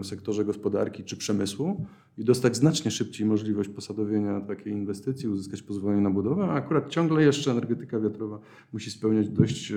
e, 0.00 0.04
sektorze 0.04 0.44
gospodarki 0.44 1.04
czy 1.04 1.16
przemysłu 1.16 1.86
i 2.18 2.24
dostać 2.24 2.56
znacznie 2.56 2.90
szybciej 2.90 3.26
możliwość 3.26 3.68
posadowienia 3.68 4.40
takiej 4.40 4.72
inwestycji, 4.72 5.28
uzyskać 5.28 5.62
pozwolenie 5.62 6.02
na 6.02 6.10
budowę, 6.10 6.44
a 6.44 6.52
akurat 6.52 6.88
ciągle 6.88 7.22
jeszcze 7.22 7.50
energetyka 7.50 8.00
wiatrowa 8.00 8.38
musi 8.72 8.90
spełniać 8.90 9.28
dość 9.28 9.72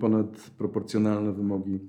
ponadproporcjonalne 0.00 1.32
wymogi 1.32 1.80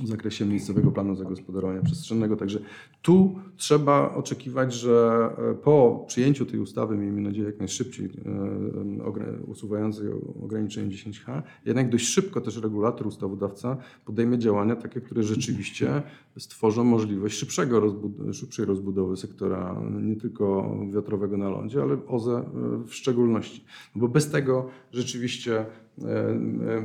w 0.00 0.06
zakresie 0.06 0.46
miejscowego 0.46 0.90
planu 0.90 1.14
zagospodarowania 1.14 1.82
przestrzennego. 1.82 2.36
Także 2.36 2.58
tu 3.02 3.34
trzeba 3.56 4.14
oczekiwać, 4.14 4.74
że 4.74 5.28
e, 5.38 5.54
po 5.54 6.04
przyjęciu 6.08 6.46
tej 6.46 6.60
ustawy, 6.60 6.96
miejmy 6.96 7.20
nadzieję 7.20 7.46
jak 7.46 7.58
najszybciej, 7.58 8.06
e, 8.06 9.42
usuwającej 9.46 10.08
ograniczenie 10.42 10.88
10H, 10.88 11.42
jednak 11.66 11.90
dość 11.90 12.08
szybko 12.08 12.40
też 12.40 12.56
regulator, 12.56 13.06
ustawodawca 13.06 13.76
podejmie 14.04 14.38
działania 14.38 14.76
takie, 14.76 15.00
które 15.00 15.22
rzeczywiście 15.22 16.02
stworzą 16.38 16.84
możliwość 16.84 17.38
szybszego 17.38 17.80
rozbud 17.80 18.12
szybszej 18.32 18.64
rozbudowy 18.64 19.16
sektora 19.16 19.82
nie 20.00 20.16
tylko 20.16 20.76
wiatrowego 20.94 21.36
na 21.36 21.48
lądzie, 21.48 21.82
ale 21.82 22.06
OZE 22.06 22.30
e, 22.30 22.44
w 22.86 22.94
szczególności. 22.94 23.64
No 23.94 24.00
bo 24.00 24.08
bez 24.08 24.30
tego 24.30 24.68
rzeczywiście 24.92 25.66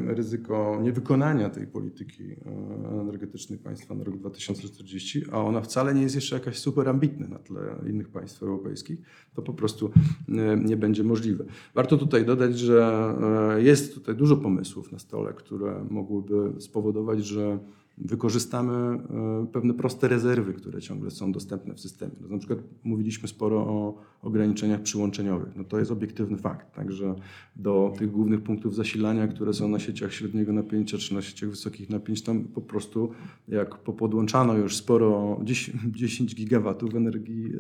ryzyko 0.08 0.80
niewykonania 0.82 1.49
tej 1.49 1.67
polityki 1.67 2.36
energetycznej 3.02 3.60
państwa 3.60 3.95
na 3.95 4.04
rok 4.04 4.17
2040, 4.17 5.23
a 5.32 5.38
ona 5.38 5.62
wcale 5.62 5.93
nie 5.93 6.02
jest 6.02 6.15
jeszcze 6.15 6.36
jakaś 6.36 6.58
super 6.58 6.89
ambitna 6.89 7.28
na 7.28 7.39
tle 7.39 7.62
innych 7.89 8.10
państw 8.10 8.43
europejskich, 8.43 8.99
to 9.34 9.41
po 9.41 9.54
prostu 9.54 9.91
e, 10.30 10.58
nie 10.58 10.78
będzie 10.78 11.04
możliwe. 11.04 11.45
Warto 11.76 11.97
tutaj 11.97 12.26
dodać, 12.26 12.60
że 12.60 13.15
e, 13.56 13.62
jest 13.62 13.93
tutaj 13.93 14.15
dużo 14.15 14.38
pomysłów 14.38 14.91
na 14.91 14.99
stole, 14.99 15.34
które 15.34 15.86
mogłyby 15.89 16.62
spowodować, 16.62 17.26
że 17.26 17.60
wykorzystamy 17.97 18.73
e, 18.73 19.47
pewne 19.51 19.73
proste 19.73 20.08
rezerwy, 20.08 20.53
które 20.53 20.82
ciągle 20.82 21.12
są 21.12 21.32
dostępne 21.32 21.73
w 21.73 21.79
systemie. 21.79 22.12
No, 22.21 22.27
na 22.27 22.38
przykład 22.38 22.60
mówiliśmy 22.84 23.27
sporo 23.27 23.58
o 23.58 24.01
ograniczeniach 24.21 24.82
przyłączeniowych. 24.82 25.56
No 25.56 25.63
to 25.63 25.79
jest 25.79 25.91
obiektywny 25.91 26.38
fakt. 26.38 26.75
Także 26.75 27.15
do 27.56 27.93
tych 27.97 28.12
głównych 28.12 28.41
punktów 28.41 28.75
zasilania, 28.75 29.27
które 29.27 29.53
są 29.53 29.67
na 29.67 29.79
sieciach 29.79 30.13
średniego 30.13 30.53
napięcia 30.53 30.97
czy 30.97 31.13
na 31.13 31.21
sieciach 31.21 31.49
wysokich 31.49 31.89
napięć, 31.89 32.21
tam 32.21 32.43
po 32.43 32.62
prostu 32.62 33.12
jak 33.47 33.77
popodłączano 33.77 34.58
już 34.58 34.77
sporo, 34.77 35.39
10 35.91 36.36
gigawatów 36.39 36.95
energii 36.95 37.51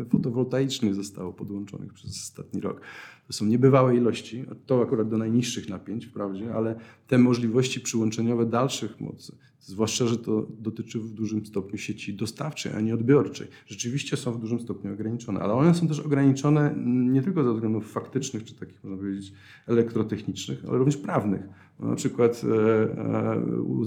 e, 0.00 0.04
fotowoltaicznej 0.04 0.94
zostało 0.94 1.32
podłączonych 1.32 1.92
przez 1.92 2.10
ostatni 2.10 2.60
rok. 2.60 2.80
To 3.28 3.32
są 3.32 3.46
niebywałe 3.46 3.96
ilości, 3.96 4.44
to 4.66 4.82
akurat 4.82 5.08
do 5.08 5.18
najniższych 5.18 5.68
napięć 5.68 6.06
wprawdzie, 6.06 6.54
ale 6.54 6.74
te 7.06 7.18
możliwości 7.18 7.80
przyłączeniowe 7.80 8.46
dalszych 8.46 9.00
mocy, 9.00 9.36
zwłaszcza, 9.60 10.06
że 10.06 10.18
to 10.18 10.46
dotyczy 10.58 10.98
w 10.98 11.10
dużym 11.10 11.46
stopniu 11.46 11.78
sieci 11.78 12.14
dostawczej, 12.14 12.72
a 12.72 12.80
nie 12.80 12.94
odbiorczej, 12.94 13.48
rzeczywiście 13.66 14.16
są 14.16 14.32
w 14.32 14.40
dużym 14.40 14.60
stopniu 14.60 14.92
ograniczone, 14.92 15.40
ale 15.40 15.52
one 15.52 15.74
są 15.74 15.88
też 15.88 16.00
ograniczone 16.00 16.74
nie 16.86 17.22
tylko 17.22 17.44
ze 17.44 17.54
względów 17.54 17.92
faktycznych, 17.92 18.44
czy 18.44 18.54
takich 18.54 18.84
można 18.84 18.98
powiedzieć 18.98 19.32
elektrotechnicznych, 19.66 20.64
ale 20.68 20.78
również 20.78 20.96
prawnych 20.96 21.42
na 21.80 21.94
przykład 21.94 22.42
e, 22.44 22.54
e, 22.54 23.42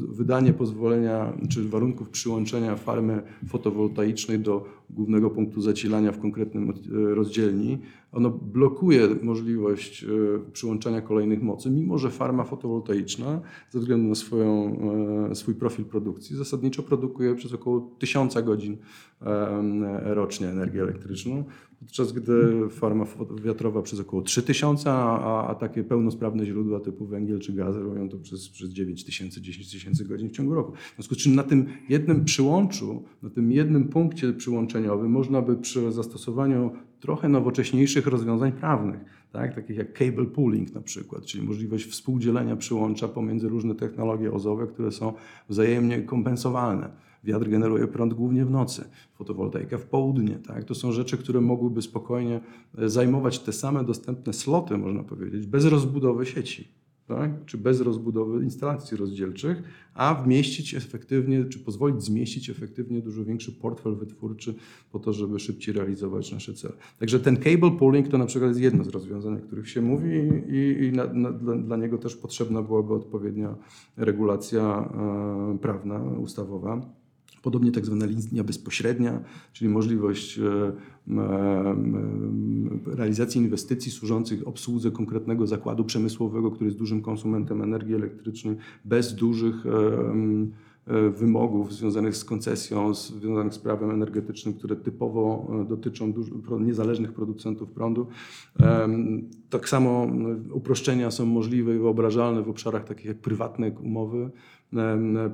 wydanie 0.10 0.54
pozwolenia 0.54 1.34
czy 1.50 1.70
warunków 1.70 2.10
przyłączenia 2.10 2.76
farmy 2.76 3.22
fotowoltaicznej 3.48 4.40
do 4.40 4.66
głównego 4.90 5.30
punktu 5.30 5.62
zasilania 5.62 6.12
w 6.12 6.20
konkretnym 6.20 6.70
e, 6.70 6.74
rozdzielni, 7.16 7.78
ono 8.12 8.30
blokuje 8.30 9.08
możliwość 9.22 10.06
przyłączania 10.54 11.02
kolejnych 11.02 11.42
mocy, 11.42 11.70
mimo 11.70 11.98
że 11.98 12.10
farma 12.10 12.44
fotowoltaiczna 12.44 13.42
ze 13.70 13.80
względu 13.80 14.10
na 14.10 14.16
swoją, 14.16 14.80
swój 15.34 15.56
profil 15.56 15.86
produkcji 15.86 16.36
zasadniczo 16.36 16.84
produkuje 16.84 17.36
przez 17.36 17.54
około 17.54 17.92
1000 18.00 18.34
godzin 18.44 18.78
rocznie 20.04 20.50
energię 20.50 20.82
elektryczną, 20.82 21.44
podczas 21.82 22.12
gdy 22.12 22.70
farma 22.70 23.06
wiatrowa 23.44 23.82
przez 23.82 24.00
około 24.00 24.22
3000, 24.22 24.92
a, 24.92 25.48
a 25.48 25.56
takie 25.56 25.84
pełnosprawne 25.84 26.46
źródła 26.46 26.80
typu 26.80 27.06
węgiel 27.06 27.40
czy 27.40 27.54
gaz 27.54 27.76
robią 27.76 28.10
to 28.10 28.18
przez, 28.18 28.50
przez 28.50 28.70
9 28.70 29.04
tysięcy, 29.04 29.42
10 29.42 29.72
tysięcy 29.72 30.06
godzin 30.06 30.30
w 30.30 30.32
ciągu 30.32 30.54
roku. 30.54 30.72
W 30.72 30.96
związku 30.96 31.16
z 31.16 31.18
czym 31.18 31.36
na 31.36 31.44
tym 31.44 31.66
jednym 31.90 32.26
przyłączu, 32.26 33.04
na 33.22 33.30
tym 33.30 33.52
jednym 33.52 33.88
punkcie 33.88 34.34
przyłączeniowym 34.34 35.12
można 35.12 35.42
by 35.42 35.56
przy 35.56 35.92
zastosowaniu 35.92 36.72
trochę 37.00 37.30
nowocześniejszych 37.30 38.08
rozwiązań 38.08 38.52
prawnych, 38.52 39.00
tak, 39.32 39.56
takich 39.56 39.78
jak 39.78 39.94
cable 39.94 40.26
pooling 40.26 40.74
na 40.74 40.82
przykład, 40.82 41.26
czyli 41.26 41.48
możliwość 41.48 41.86
współdzielenia 41.86 42.56
przyłącza 42.56 43.08
pomiędzy 43.08 43.50
różne 43.50 43.76
technologie 43.76 44.32
ozowe, 44.32 44.68
które 44.68 44.92
są 44.92 45.14
wzajemnie 45.50 46.02
kompensowalne 46.02 47.11
Wiatr 47.24 47.50
generuje 47.50 47.88
prąd 47.88 48.14
głównie 48.14 48.46
w 48.46 48.52
nocy, 48.52 48.86
fotowoltaika 49.14 49.78
w 49.78 49.86
południe. 49.86 50.36
Tak? 50.36 50.64
To 50.64 50.76
są 50.76 50.92
rzeczy, 50.92 51.18
które 51.18 51.42
mogłyby 51.42 51.82
spokojnie 51.82 52.42
e, 52.78 52.90
zajmować 52.90 53.40
te 53.40 53.54
same 53.54 53.84
dostępne 53.84 54.34
sloty, 54.34 54.78
można 54.78 55.04
powiedzieć, 55.04 55.48
bez 55.48 55.66
rozbudowy 55.66 56.26
sieci. 56.26 56.68
tak? 57.08 57.46
czy 57.46 57.58
bez 57.58 57.82
rozbudowy 57.82 58.44
instalacji 58.44 58.98
rozdzielczych, 58.98 59.64
a 59.94 60.16
wmieścić 60.16 60.74
efektywnie, 60.74 61.46
czy 61.46 61.60
pozwolić 61.60 62.04
zmieścić 62.04 62.50
efektywnie 62.50 63.02
dużo 63.02 63.26
większy 63.26 63.52
portfel 63.52 63.96
wytwórczy 63.96 64.54
po 64.92 65.00
to, 65.00 65.14
żeby 65.14 65.40
szybciej 65.40 65.74
realizować 65.74 66.32
nasze 66.32 66.54
cele. 66.54 66.74
Także 67.00 67.20
ten 67.20 67.38
cable 67.38 67.72
pooling 67.72 68.08
to 68.08 68.18
na 68.18 68.26
przykład 68.26 68.50
jest 68.50 68.62
jedno 68.62 68.84
z 68.84 68.88
rozwiązań, 68.88 69.36
o 69.36 69.40
których 69.40 69.70
się 69.70 69.82
mówi 69.82 70.10
i, 70.48 70.86
i 70.86 70.92
na, 70.92 71.14
na, 71.14 71.32
dla, 71.32 71.56
dla, 71.56 71.78
niego 71.78 71.98
też 71.98 72.16
potrzebna 72.16 72.62
byłaby 72.62 72.94
odpowiednia 72.94 73.56
regulacja 73.98 74.92
e, 75.54 75.58
prawna, 75.62 76.00
ustawowa. 76.00 77.01
Podobnie 77.42 77.72
tak 77.72 77.86
zwana 77.86 78.06
linia 78.06 78.44
bezpośrednia, 78.44 79.20
czyli 79.54 79.70
możliwość 79.70 80.40
e, 80.40 80.72
realizacji 82.86 83.42
inwestycji 83.42 83.92
służących 83.92 84.48
obsłudze 84.48 84.92
konkretnego 84.92 85.48
zakładu 85.48 85.86
przemysłowego, 85.86 86.52
który 86.52 86.66
jest 86.66 86.78
dużym 86.78 87.02
konsumentem 87.02 87.62
energii 87.62 87.96
elektrycznej, 87.96 88.56
bez 88.86 89.16
dużych 89.16 89.66
e, 89.66 89.70
e, 90.88 91.10
wymogów 91.10 91.74
związanych 91.74 92.18
z 92.18 92.26
koncesją, 92.26 92.94
związanych 92.94 93.54
z 93.54 93.60
prawem 93.60 93.92
energetycznym, 93.92 94.54
które 94.54 94.76
typowo 94.76 95.52
dotyczą 95.70 96.14
niezależnych 96.60 97.14
producentów 97.14 97.72
prądu. 97.72 98.08
Tak 99.50 99.70
samo 99.70 100.08
uproszczenia 100.54 101.12
są 101.12 101.26
możliwe 101.26 101.76
i 101.76 101.80
wyobrażalne 101.80 102.42
w 102.42 102.50
obszarach 102.50 102.84
takich 102.84 103.06
jak 103.06 103.18
prywatne 103.18 103.72
umowy, 103.72 104.32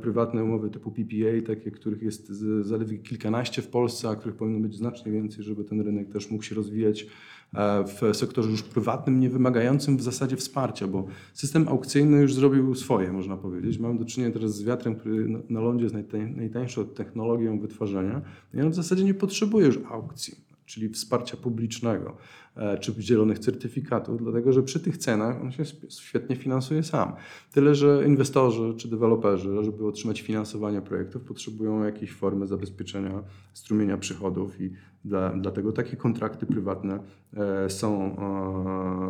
prywatne 0.01 0.43
umowy 0.43 0.69
typu 0.69 0.91
PPA, 0.91 1.47
takie, 1.47 1.71
których 1.71 2.01
jest 2.01 2.27
zaledwie 2.61 2.97
kilkanaście 2.97 3.61
w 3.61 3.67
Polsce, 3.67 4.09
a 4.09 4.15
których 4.15 4.35
powinno 4.35 4.59
być 4.59 4.75
znacznie 4.75 5.11
więcej, 5.11 5.43
żeby 5.43 5.63
ten 5.63 5.81
rynek 5.81 6.09
też 6.09 6.31
mógł 6.31 6.43
się 6.43 6.55
rozwijać 6.55 7.07
e, 7.53 7.83
w 7.83 8.17
sektorze 8.17 8.49
już 8.49 8.63
prywatnym, 8.63 9.19
nie 9.19 9.29
wymagającym 9.29 9.97
w 9.97 10.01
zasadzie 10.01 10.35
wsparcia, 10.35 10.87
bo 10.87 11.07
system 11.33 11.67
aukcyjny 11.67 12.21
już 12.21 12.33
zrobił 12.33 12.75
swoje, 12.75 13.11
można 13.11 13.37
powiedzieć. 13.37 13.79
Mamy 13.79 13.99
do 13.99 14.05
czynienia 14.05 14.33
teraz 14.33 14.55
z 14.55 14.63
wiatrem, 14.63 14.95
który 14.95 15.43
na 15.49 15.59
lądzie 15.59 15.83
jest 15.83 15.95
najtańszą 16.35 16.85
technologią 16.85 17.59
wytwarzania 17.59 18.21
i 18.53 18.61
on 18.61 18.69
w 18.69 18.75
zasadzie 18.75 19.03
nie 19.03 19.13
potrzebuje 19.13 19.65
już 19.65 19.79
aukcji 19.89 20.46
czyli 20.67 20.89
wsparcia 20.89 21.37
publicznego, 21.37 22.17
e, 22.55 22.77
czy 22.77 22.93
zielonych 22.99 23.39
certyfikatów, 23.39 24.23
dlatego 24.23 24.53
że 24.53 24.63
przy 24.63 24.79
tych 24.79 24.97
cenach 24.97 25.41
on 25.41 25.51
się 25.51 25.63
świetnie 25.89 26.35
finansuje 26.35 26.83
sam. 26.83 27.13
Tyle, 27.51 27.75
że 27.75 28.03
inwestorzy 28.07 28.73
czy 28.77 28.87
deweloperzy, 28.87 29.63
żeby 29.63 29.87
otrzymać 29.87 30.21
finansowanie 30.21 30.81
projektów, 30.81 31.23
potrzebują 31.23 31.83
jakiejś 31.83 32.11
formy 32.11 32.47
zabezpieczenia 32.47 33.23
strumienia 33.53 33.97
przychodów 33.97 34.61
i 34.61 34.71
dla, 35.05 35.29
dlatego 35.29 35.71
takie 35.71 35.97
kontrakty 35.97 36.45
prywatne 36.45 36.99
e, 37.33 37.69
są, 37.69 38.17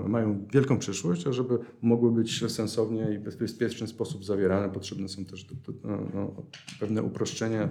e, 0.06 0.10
mają 0.10 0.48
wielką 0.54 0.78
przyszłość, 0.78 1.28
a 1.28 1.34
żeby 1.34 1.60
mogły 1.82 2.12
być 2.12 2.52
sensownie 2.52 3.08
i 3.16 3.18
w 3.18 3.38
bezpieczny 3.38 3.88
sposób 3.88 4.26
zawierane, 4.26 4.70
potrzebne 4.70 5.08
są 5.08 5.26
też 5.26 5.48
no, 6.14 6.34
pewne 6.80 7.04
uproszczenia 7.04 7.70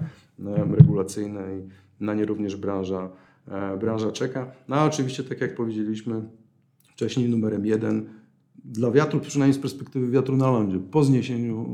regulacyjne 0.79 1.59
i 1.59 1.68
na 2.05 2.14
nie 2.14 2.25
również 2.25 2.57
branża 2.57 3.11
branża 3.80 4.12
czeka. 4.12 4.52
No 4.68 4.76
a 4.76 4.85
oczywiście, 4.85 5.24
tak 5.24 5.40
jak 5.40 5.56
powiedzieliśmy 5.56 6.22
wcześniej, 6.96 7.28
numerem 7.28 7.66
jeden 7.66 8.06
dla 8.64 8.90
wiatru, 8.90 9.20
przynajmniej 9.20 9.59
z 9.59 9.62
perspektywy 9.62 10.11
wiatru 10.11 10.37
na 10.37 10.50
lądzie, 10.50 10.78
po 10.78 11.04
zniesieniu 11.04 11.66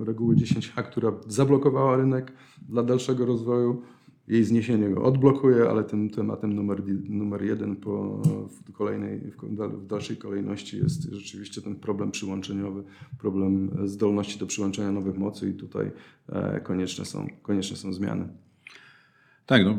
e, 0.00 0.04
reguły 0.04 0.36
10H, 0.36 0.82
która 0.82 1.12
zablokowała 1.26 1.96
rynek 1.96 2.32
dla 2.68 2.82
dalszego 2.82 3.26
rozwoju, 3.26 3.82
jej 4.28 4.44
zniesienie 4.44 4.90
go 4.90 5.02
odblokuje, 5.02 5.70
ale 5.70 5.84
tym 5.84 6.10
tematem 6.10 6.52
numer, 6.52 6.82
numer 7.08 7.44
jeden 7.44 7.76
po, 7.76 8.22
w, 8.48 8.72
kolejnej, 8.72 9.20
w 9.72 9.86
dalszej 9.86 10.16
kolejności 10.16 10.78
jest 10.78 11.02
rzeczywiście 11.02 11.62
ten 11.62 11.76
problem 11.76 12.10
przyłączeniowy, 12.10 12.82
problem 13.18 13.70
zdolności 13.84 14.38
do 14.38 14.46
przyłączenia 14.46 14.92
nowych 14.92 15.18
mocy 15.18 15.50
i 15.50 15.54
tutaj 15.54 15.90
e, 16.28 16.60
konieczne 16.60 17.04
są, 17.04 17.26
konieczne 17.42 17.76
są 17.76 17.92
zmiany. 17.92 18.28
Tak, 19.46 19.62
no, 19.64 19.78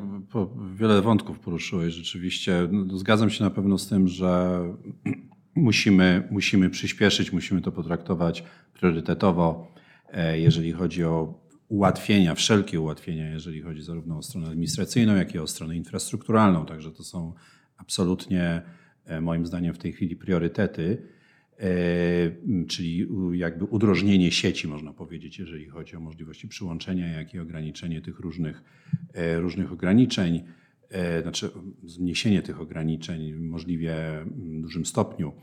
wiele 0.75 1.01
wątków 1.01 1.39
poruszyłeś 1.39 1.93
rzeczywiście. 1.93 2.67
No, 2.71 2.97
zgadzam 2.97 3.29
się 3.29 3.43
na 3.43 3.49
pewno 3.49 3.77
z 3.77 3.87
tym, 3.87 4.07
że 4.07 4.59
musimy, 5.55 6.27
musimy 6.31 6.69
przyspieszyć, 6.69 7.33
musimy 7.33 7.61
to 7.61 7.71
potraktować 7.71 8.43
priorytetowo, 8.73 9.67
e, 10.11 10.39
jeżeli 10.39 10.71
chodzi 10.71 11.03
o 11.03 11.43
ułatwienia, 11.67 12.35
wszelkie 12.35 12.79
ułatwienia, 12.79 13.29
jeżeli 13.29 13.61
chodzi 13.61 13.81
zarówno 13.81 14.17
o 14.17 14.21
stronę 14.21 14.47
administracyjną, 14.47 15.15
jak 15.15 15.35
i 15.35 15.39
o 15.39 15.47
stronę 15.47 15.75
infrastrukturalną. 15.75 16.65
Także 16.65 16.91
to 16.91 17.03
są 17.03 17.33
absolutnie 17.77 18.61
e, 19.05 19.21
moim 19.21 19.45
zdaniem 19.45 19.73
w 19.73 19.77
tej 19.77 19.93
chwili 19.93 20.15
priorytety. 20.15 21.07
E, 21.63 22.65
czyli 22.67 23.07
jakby 23.31 23.65
udrożnienie 23.65 24.31
sieci, 24.31 24.67
można 24.67 24.93
powiedzieć, 24.93 25.39
jeżeli 25.39 25.69
chodzi 25.69 25.95
o 25.95 25.99
możliwości 25.99 26.47
przyłączenia, 26.47 27.07
jak 27.07 27.33
i 27.33 27.39
ograniczenie 27.39 28.01
tych 28.01 28.19
różnych, 28.19 28.63
e, 29.13 29.39
różnych 29.39 29.71
ograniczeń, 29.71 30.43
e, 30.89 31.21
znaczy 31.21 31.49
zmniejszenie 31.85 32.41
tych 32.41 32.61
ograniczeń 32.61 33.33
w 33.33 33.41
możliwie 33.41 33.95
dużym 34.35 34.85
stopniu. 34.85 35.33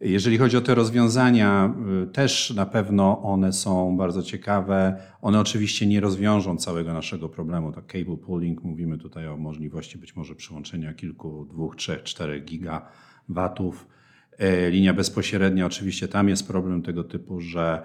Jeżeli 0.00 0.38
chodzi 0.38 0.56
o 0.56 0.60
te 0.60 0.74
rozwiązania, 0.74 1.74
też 2.12 2.50
na 2.50 2.66
pewno 2.66 3.22
one 3.22 3.52
są 3.52 3.96
bardzo 3.96 4.22
ciekawe. 4.22 5.02
One 5.22 5.40
oczywiście 5.40 5.86
nie 5.86 6.00
rozwiążą 6.00 6.56
całego 6.56 6.92
naszego 6.92 7.28
problemu. 7.28 7.72
Tak 7.72 7.86
cable 7.86 8.16
pooling, 8.16 8.62
mówimy 8.62 8.98
tutaj 8.98 9.28
o 9.28 9.36
możliwości 9.36 9.98
być 9.98 10.16
może 10.16 10.34
przyłączenia 10.34 10.94
kilku, 10.94 11.44
dwóch, 11.44 11.76
trzech, 11.76 12.02
czterech 12.02 12.44
gigawatów 12.44 13.86
linia 14.70 14.94
bezpośrednia, 14.94 15.66
oczywiście 15.66 16.08
tam 16.08 16.28
jest 16.28 16.46
problem 16.46 16.82
tego 16.82 17.04
typu, 17.04 17.40
że 17.40 17.82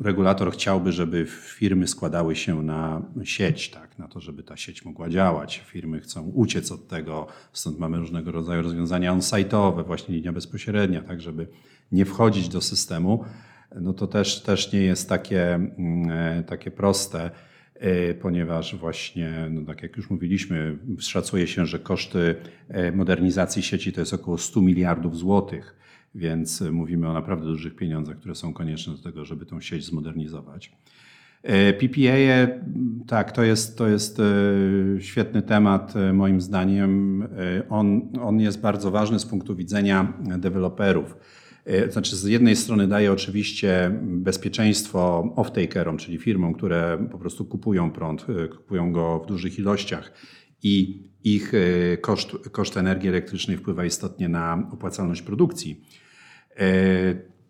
regulator 0.00 0.52
chciałby, 0.52 0.92
żeby 0.92 1.26
firmy 1.26 1.88
składały 1.88 2.36
się 2.36 2.62
na 2.62 3.02
sieć, 3.24 3.70
tak, 3.70 3.98
na 3.98 4.08
to, 4.08 4.20
żeby 4.20 4.42
ta 4.42 4.56
sieć 4.56 4.84
mogła 4.84 5.08
działać. 5.08 5.62
Firmy 5.66 6.00
chcą 6.00 6.22
uciec 6.22 6.72
od 6.72 6.88
tego, 6.88 7.26
stąd 7.52 7.78
mamy 7.78 7.98
różnego 7.98 8.32
rodzaju 8.32 8.62
rozwiązania 8.62 9.12
on-site'owe, 9.12 9.86
właśnie 9.86 10.14
linia 10.14 10.32
bezpośrednia, 10.32 11.02
tak, 11.02 11.20
żeby 11.20 11.46
nie 11.92 12.04
wchodzić 12.04 12.48
do 12.48 12.60
systemu. 12.60 13.24
No 13.80 13.92
to 13.92 14.06
też, 14.06 14.42
też 14.42 14.72
nie 14.72 14.80
jest 14.80 15.08
takie, 15.08 15.54
mm, 15.54 16.10
e, 16.10 16.42
takie 16.42 16.70
proste. 16.70 17.30
E, 17.82 18.14
ponieważ 18.14 18.76
właśnie, 18.76 19.48
no 19.50 19.62
tak 19.62 19.82
jak 19.82 19.96
już 19.96 20.10
mówiliśmy, 20.10 20.78
szacuje 20.98 21.46
się, 21.46 21.66
że 21.66 21.78
koszty 21.78 22.34
e, 22.68 22.92
modernizacji 22.92 23.62
sieci 23.62 23.92
to 23.92 24.00
jest 24.00 24.14
około 24.14 24.38
100 24.38 24.60
miliardów 24.60 25.18
złotych, 25.18 25.76
więc 26.14 26.60
mówimy 26.60 27.08
o 27.08 27.12
naprawdę 27.12 27.44
dużych 27.44 27.76
pieniądzach, 27.76 28.16
które 28.16 28.34
są 28.34 28.52
konieczne 28.52 28.92
do 28.92 29.02
tego, 29.02 29.24
żeby 29.24 29.46
tą 29.46 29.60
sieć 29.60 29.84
zmodernizować. 29.84 30.72
E, 31.42 31.72
PPA, 31.72 32.52
tak, 33.06 33.32
to 33.32 33.42
jest, 33.42 33.78
to 33.78 33.88
jest 33.88 34.22
świetny 34.98 35.42
temat 35.42 35.94
moim 36.12 36.40
zdaniem. 36.40 37.22
On, 37.68 38.08
on 38.22 38.40
jest 38.40 38.60
bardzo 38.60 38.90
ważny 38.90 39.18
z 39.18 39.26
punktu 39.26 39.56
widzenia 39.56 40.12
deweloperów 40.38 41.16
znaczy, 41.88 42.16
z 42.16 42.24
jednej 42.24 42.56
strony 42.56 42.88
daje 42.88 43.12
oczywiście 43.12 44.00
bezpieczeństwo 44.02 45.32
off-takerom, 45.36 45.96
czyli 45.96 46.18
firmom, 46.18 46.54
które 46.54 47.08
po 47.12 47.18
prostu 47.18 47.44
kupują 47.44 47.90
prąd, 47.90 48.26
e, 48.28 48.48
kupują 48.48 48.92
go 48.92 49.20
w 49.24 49.26
dużych 49.26 49.58
ilościach 49.58 50.12
i 50.62 51.04
ich 51.24 51.52
e, 51.54 51.96
koszt, 51.96 52.30
koszt 52.52 52.76
energii 52.76 53.08
elektrycznej 53.08 53.56
wpływa 53.56 53.84
istotnie 53.84 54.28
na 54.28 54.68
opłacalność 54.72 55.22
produkcji. 55.22 55.84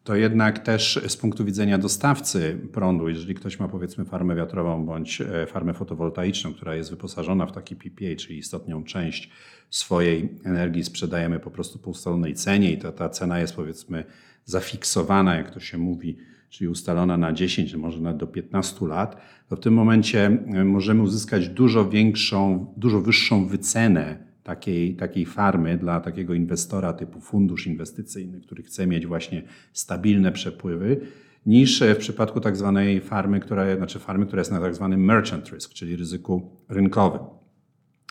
To 0.05 0.17
jednak 0.17 0.59
też 0.59 1.01
z 1.09 1.17
punktu 1.17 1.45
widzenia 1.45 1.79
dostawcy 1.79 2.59
prądu, 2.73 3.09
jeżeli 3.09 3.35
ktoś 3.35 3.61
ma 3.61 3.69
powiedzmy 3.69 4.05
farmę 4.05 4.35
wiatrową 4.35 4.87
bądź 4.87 5.23
farmę 5.47 5.75
fotowoltaiczną, 5.75 6.55
która 6.55 6.75
jest 6.75 6.91
wyposażona 6.91 7.47
w 7.47 7.53
taki 7.53 7.77
PPA, 7.77 8.17
czyli 8.17 8.38
istotną 8.38 8.85
część 8.85 9.31
swojej 9.71 10.38
energii 10.45 10.85
sprzedajemy 10.85 11.41
po 11.41 11.51
prostu 11.51 11.79
po 11.79 11.91
ustalonej 11.91 12.35
cenie 12.35 12.73
i 12.73 12.79
ta, 12.79 12.93
ta 12.93 13.09
cena 13.09 13.38
jest 13.38 13.57
powiedzmy 13.57 14.05
zafiksowana, 14.45 15.35
jak 15.35 15.51
to 15.51 15.61
się 15.61 15.79
mówi, 15.79 16.17
czyli 16.51 16.69
ustalona 16.69 17.17
na 17.17 17.33
10, 17.33 17.75
może 17.75 18.01
nawet 18.01 18.21
do 18.21 18.27
15 18.27 18.87
lat, 18.87 19.17
to 19.49 19.57
w 19.57 19.61
tym 19.61 19.75
momencie 19.75 20.27
e, 20.27 20.65
możemy 20.65 21.03
uzyskać 21.03 21.49
dużo 21.49 21.88
większą, 21.88 22.73
dużo 22.77 23.01
wyższą 23.01 23.47
wycenę 23.47 24.32
takiej, 24.45 24.97
takiej 24.97 25.27
farmy 25.27 25.79
dla 25.79 26.01
takiego 26.01 26.35
inwestora 26.35 26.93
typu 26.93 27.21
fundusz 27.21 27.67
inwestycyjny, 27.67 28.41
który 28.41 28.63
chce 28.63 28.87
mieć 28.87 29.07
właśnie 29.07 29.43
stabilne 29.73 30.33
przepływy, 30.33 31.01
niż 31.47 31.83
w 31.83 31.97
przypadku 31.97 32.41
tak 32.41 32.57
zwanej 32.57 33.01
farmy, 33.01 33.41
która, 33.41 33.77
znaczy 33.77 33.99
farmy, 33.99 34.27
która 34.27 34.41
jest 34.41 34.53
na 34.53 34.61
tak 34.61 34.75
zwanym 34.75 35.05
merchant 35.05 35.53
risk, 35.53 35.73
czyli 35.73 35.97
ryzyku 35.97 36.51
rynkowym. 36.69 37.21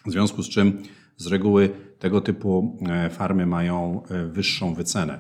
W 0.06 0.12
związku 0.12 0.44
z 0.44 0.50
czym 0.50 0.84
z 1.18 1.28
reguły 1.28 1.70
tego 2.00 2.22
typu 2.22 2.78
e, 2.90 3.10
farmy 3.10 3.46
mają 3.46 4.04
e, 4.10 4.26
wyższą 4.28 4.74
wycenę, 4.74 5.20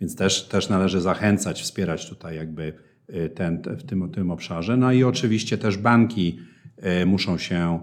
więc 0.00 0.16
też, 0.16 0.48
też 0.48 0.68
należy 0.68 1.00
zachęcać, 1.00 1.62
wspierać 1.62 2.08
tutaj 2.08 2.36
jakby 2.36 2.72
e, 3.08 3.28
ten, 3.28 3.62
w 3.62 3.82
tym, 3.82 4.10
tym 4.10 4.30
obszarze. 4.30 4.76
No 4.76 4.92
i 4.92 5.04
oczywiście 5.04 5.58
też 5.58 5.76
banki 5.76 6.38
muszą 7.06 7.38
się 7.38 7.80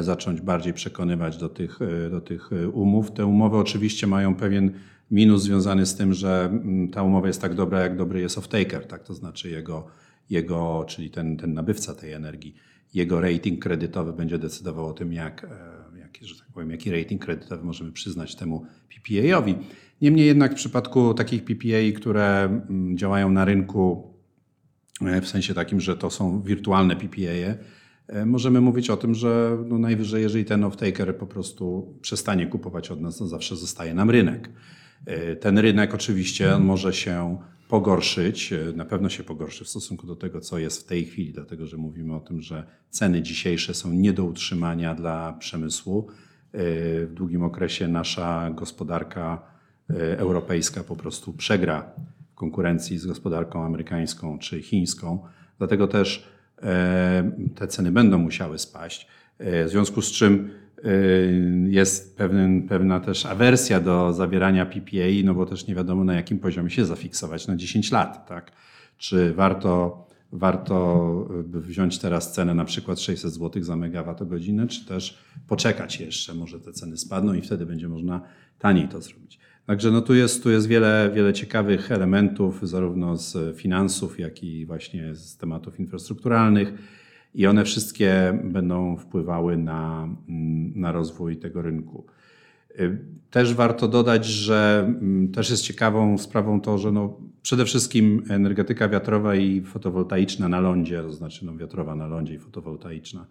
zacząć 0.00 0.40
bardziej 0.40 0.72
przekonywać 0.72 1.36
do 1.36 1.48
tych, 1.48 1.78
do 2.10 2.20
tych 2.20 2.50
umów. 2.72 3.12
Te 3.12 3.26
umowy 3.26 3.56
oczywiście 3.56 4.06
mają 4.06 4.34
pewien 4.34 4.72
minus 5.10 5.42
związany 5.42 5.86
z 5.86 5.94
tym, 5.96 6.14
że 6.14 6.48
mm, 6.52 6.88
ta 6.88 7.02
umowa 7.02 7.26
jest 7.26 7.40
tak 7.40 7.54
dobra, 7.54 7.80
jak 7.80 7.96
dobry 7.96 8.20
jest 8.20 8.38
off-taker, 8.38 8.86
tak? 8.86 9.02
to 9.02 9.14
znaczy 9.14 9.50
jego, 9.50 9.86
jego 10.30 10.84
czyli 10.88 11.10
ten, 11.10 11.36
ten 11.36 11.54
nabywca 11.54 11.94
tej 11.94 12.12
energii, 12.12 12.54
jego 12.94 13.20
rating 13.20 13.62
kredytowy 13.62 14.12
będzie 14.12 14.38
decydował 14.38 14.86
o 14.86 14.92
tym, 14.92 15.12
jak, 15.12 15.44
e, 15.44 15.98
jak, 15.98 16.16
że 16.22 16.38
tak 16.38 16.48
powiem, 16.54 16.70
jaki 16.70 16.90
rating 16.90 17.24
kredytowy 17.24 17.64
możemy 17.64 17.92
przyznać 17.92 18.36
temu 18.36 18.66
PPA-owi. 18.88 19.54
Niemniej 20.00 20.26
jednak 20.26 20.52
w 20.52 20.54
przypadku 20.54 21.14
takich 21.14 21.44
PPA, 21.44 21.96
które 21.96 22.44
mm, 22.44 22.96
działają 22.98 23.30
na 23.30 23.44
rynku 23.44 24.14
e, 25.00 25.20
w 25.20 25.28
sensie 25.28 25.54
takim, 25.54 25.80
że 25.80 25.96
to 25.96 26.10
są 26.10 26.42
wirtualne 26.42 26.96
PPA, 26.96 27.32
e, 27.32 27.58
możemy 28.26 28.60
mówić 28.60 28.90
o 28.90 28.96
tym, 28.96 29.14
że 29.14 29.58
no 29.66 29.78
najwyżej, 29.78 30.22
jeżeli 30.22 30.44
ten 30.44 30.60
off-taker 30.60 31.14
po 31.14 31.26
prostu 31.26 31.94
przestanie 32.00 32.46
kupować 32.46 32.90
od 32.90 33.00
nas, 33.00 33.16
to 33.16 33.26
zawsze 33.26 33.56
zostaje 33.56 33.94
nam 33.94 34.10
rynek. 34.10 34.50
Ten 35.40 35.58
rynek 35.58 35.94
oczywiście 35.94 36.58
może 36.58 36.92
się 36.92 37.38
pogorszyć, 37.68 38.54
na 38.74 38.84
pewno 38.84 39.08
się 39.08 39.24
pogorszy 39.24 39.64
w 39.64 39.68
stosunku 39.68 40.06
do 40.06 40.16
tego, 40.16 40.40
co 40.40 40.58
jest 40.58 40.82
w 40.82 40.84
tej 40.84 41.04
chwili, 41.04 41.32
dlatego 41.32 41.66
że 41.66 41.76
mówimy 41.76 42.14
o 42.14 42.20
tym, 42.20 42.42
że 42.42 42.66
ceny 42.90 43.22
dzisiejsze 43.22 43.74
są 43.74 43.92
nie 43.92 44.12
do 44.12 44.24
utrzymania 44.24 44.94
dla 44.94 45.32
przemysłu. 45.32 46.08
W 46.52 47.10
długim 47.14 47.42
okresie 47.42 47.88
nasza 47.88 48.50
gospodarka 48.50 49.42
e, 49.90 50.18
europejska 50.18 50.84
po 50.84 50.96
prostu 50.96 51.32
przegra 51.32 51.90
w 52.32 52.34
konkurencji 52.34 52.98
z 52.98 53.06
gospodarką 53.06 53.64
amerykańską 53.64 54.38
czy 54.38 54.62
chińską. 54.62 55.18
Dlatego 55.58 55.88
też 55.88 56.18
e, 56.18 56.35
te 57.54 57.66
ceny 57.68 57.92
będą 57.92 58.18
musiały 58.18 58.58
spaść. 58.58 59.08
E, 59.38 59.64
w 59.64 59.68
związku 59.68 60.02
z 60.02 60.12
czym 60.12 60.50
Y, 60.84 61.68
jest 61.70 62.16
pewien, 62.16 62.68
pewna 62.68 63.00
też 63.00 63.26
awersja 63.26 63.80
do 63.80 64.12
zawierania 64.12 64.66
PPA, 64.66 65.06
no 65.24 65.34
bo 65.34 65.46
też 65.46 65.66
nie 65.66 65.74
wiadomo 65.74 66.04
na 66.04 66.14
jakim 66.14 66.38
poziomie 66.38 66.70
się 66.70 66.84
zafiksować 66.84 67.46
na 67.46 67.56
10 67.56 67.92
lat. 67.92 68.28
Tak? 68.28 68.52
Czy 68.98 69.34
warto, 69.34 70.06
warto 70.32 71.28
wziąć 71.44 71.98
teraz 71.98 72.32
cenę 72.32 72.54
na 72.54 72.64
przykład 72.64 73.00
600 73.00 73.32
zł 73.32 73.62
za 73.62 73.76
megawattogodzinę, 73.76 74.66
czy 74.66 74.86
też 74.86 75.18
poczekać 75.48 76.00
jeszcze, 76.00 76.34
może 76.34 76.60
te 76.60 76.72
ceny 76.72 76.96
spadną 76.96 77.34
i 77.34 77.42
wtedy 77.42 77.66
będzie 77.66 77.88
można 77.88 78.20
taniej 78.58 78.88
to 78.88 79.00
zrobić. 79.00 79.38
Także 79.66 79.90
no 79.90 80.02
tu 80.02 80.14
jest, 80.14 80.42
tu 80.42 80.50
jest 80.50 80.66
wiele, 80.66 81.10
wiele 81.14 81.32
ciekawych 81.32 81.92
elementów, 81.92 82.60
zarówno 82.62 83.16
z 83.16 83.56
finansów, 83.56 84.18
jak 84.18 84.42
i 84.42 84.66
właśnie 84.66 85.14
z 85.14 85.36
tematów 85.36 85.80
infrastrukturalnych 85.80 86.72
i 87.34 87.46
one 87.46 87.64
wszystkie 87.64 88.40
będą 88.44 88.96
wpływały 88.96 89.56
na, 89.56 90.08
mm, 90.28 90.80
na 90.80 90.92
rozwój 90.92 91.36
tego 91.36 91.62
rynku. 91.62 92.06
Y, 92.80 92.98
też 93.30 93.54
warto 93.54 93.88
dodać, 93.88 94.26
że 94.26 94.84
mm, 94.86 95.32
też 95.32 95.50
jest 95.50 95.62
ciekawą 95.62 96.18
sprawą 96.18 96.60
to, 96.60 96.78
że 96.78 96.92
no 96.92 97.20
przede 97.42 97.64
wszystkim 97.64 98.22
energetyka 98.28 98.88
wiatrowa 98.88 99.34
i 99.34 99.62
fotowoltaiczna 99.62 100.48
na 100.48 100.60
lądzie, 100.60 101.02
to 101.02 101.12
znaczy 101.12 101.46
no 101.46 101.56
wiatrowa 101.56 101.94
na 101.94 102.06
lądzie 102.06 102.34
i 102.34 102.38
fotowoltaiczna, 102.38 103.26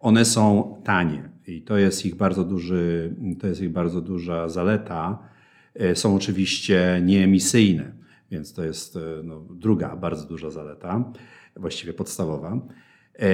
one 0.00 0.24
są 0.24 0.74
tanie 0.84 1.28
i 1.46 1.62
to 1.62 1.76
jest 1.76 2.06
ich 2.06 2.14
bardzo 2.14 2.44
duży, 2.44 3.14
to 3.40 3.46
jest 3.46 3.62
ich 3.62 3.72
bardzo 3.72 4.00
duża 4.00 4.48
zaleta. 4.48 5.33
Y, 5.80 5.96
są 5.96 6.16
oczywiście 6.16 7.00
nieemisyjne, 7.04 7.92
więc 8.30 8.52
to 8.52 8.64
jest 8.64 8.96
y, 8.96 9.00
no, 9.24 9.40
druga 9.50 9.96
bardzo 9.96 10.24
duża 10.26 10.50
zaleta, 10.50 11.12
właściwie 11.56 11.92
podstawowa. 11.92 12.60
E, 13.18 13.28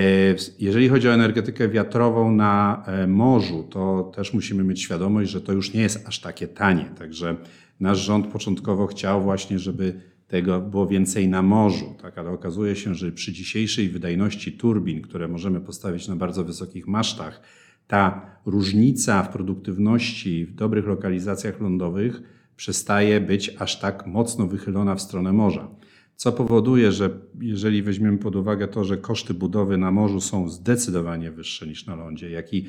jeżeli 0.58 0.88
chodzi 0.88 1.08
o 1.08 1.14
energetykę 1.14 1.68
wiatrową 1.68 2.32
na 2.32 2.82
e, 2.86 3.06
morzu, 3.06 3.66
to 3.70 4.12
też 4.16 4.34
musimy 4.34 4.64
mieć 4.64 4.82
świadomość, 4.82 5.30
że 5.30 5.40
to 5.40 5.52
już 5.52 5.74
nie 5.74 5.82
jest 5.82 6.08
aż 6.08 6.20
takie 6.20 6.48
tanie. 6.48 6.84
Także 6.98 7.36
nasz 7.80 7.98
rząd 7.98 8.26
początkowo 8.26 8.86
chciał 8.86 9.22
właśnie, 9.22 9.58
żeby 9.58 10.00
tego 10.28 10.60
było 10.60 10.86
więcej 10.86 11.28
na 11.28 11.42
morzu, 11.42 11.94
tak? 12.02 12.18
ale 12.18 12.30
okazuje 12.30 12.76
się, 12.76 12.94
że 12.94 13.12
przy 13.12 13.32
dzisiejszej 13.32 13.88
wydajności 13.88 14.52
turbin, 14.52 15.02
które 15.02 15.28
możemy 15.28 15.60
postawić 15.60 16.08
na 16.08 16.16
bardzo 16.16 16.44
wysokich 16.44 16.86
masztach, 16.86 17.40
ta 17.90 18.30
różnica 18.46 19.22
w 19.22 19.32
produktywności 19.32 20.46
w 20.46 20.54
dobrych 20.54 20.86
lokalizacjach 20.86 21.60
lądowych 21.60 22.22
przestaje 22.56 23.20
być 23.20 23.56
aż 23.58 23.80
tak 23.80 24.06
mocno 24.06 24.46
wychylona 24.46 24.94
w 24.94 25.00
stronę 25.00 25.32
morza 25.32 25.68
co 26.20 26.32
powoduje, 26.32 26.92
że 26.92 27.10
jeżeli 27.40 27.82
weźmiemy 27.82 28.18
pod 28.18 28.36
uwagę 28.36 28.68
to, 28.68 28.84
że 28.84 28.96
koszty 28.96 29.34
budowy 29.34 29.78
na 29.78 29.90
morzu 29.90 30.20
są 30.20 30.48
zdecydowanie 30.48 31.30
wyższe 31.30 31.66
niż 31.66 31.86
na 31.86 31.94
lądzie, 31.96 32.30
jak 32.30 32.54
i 32.54 32.66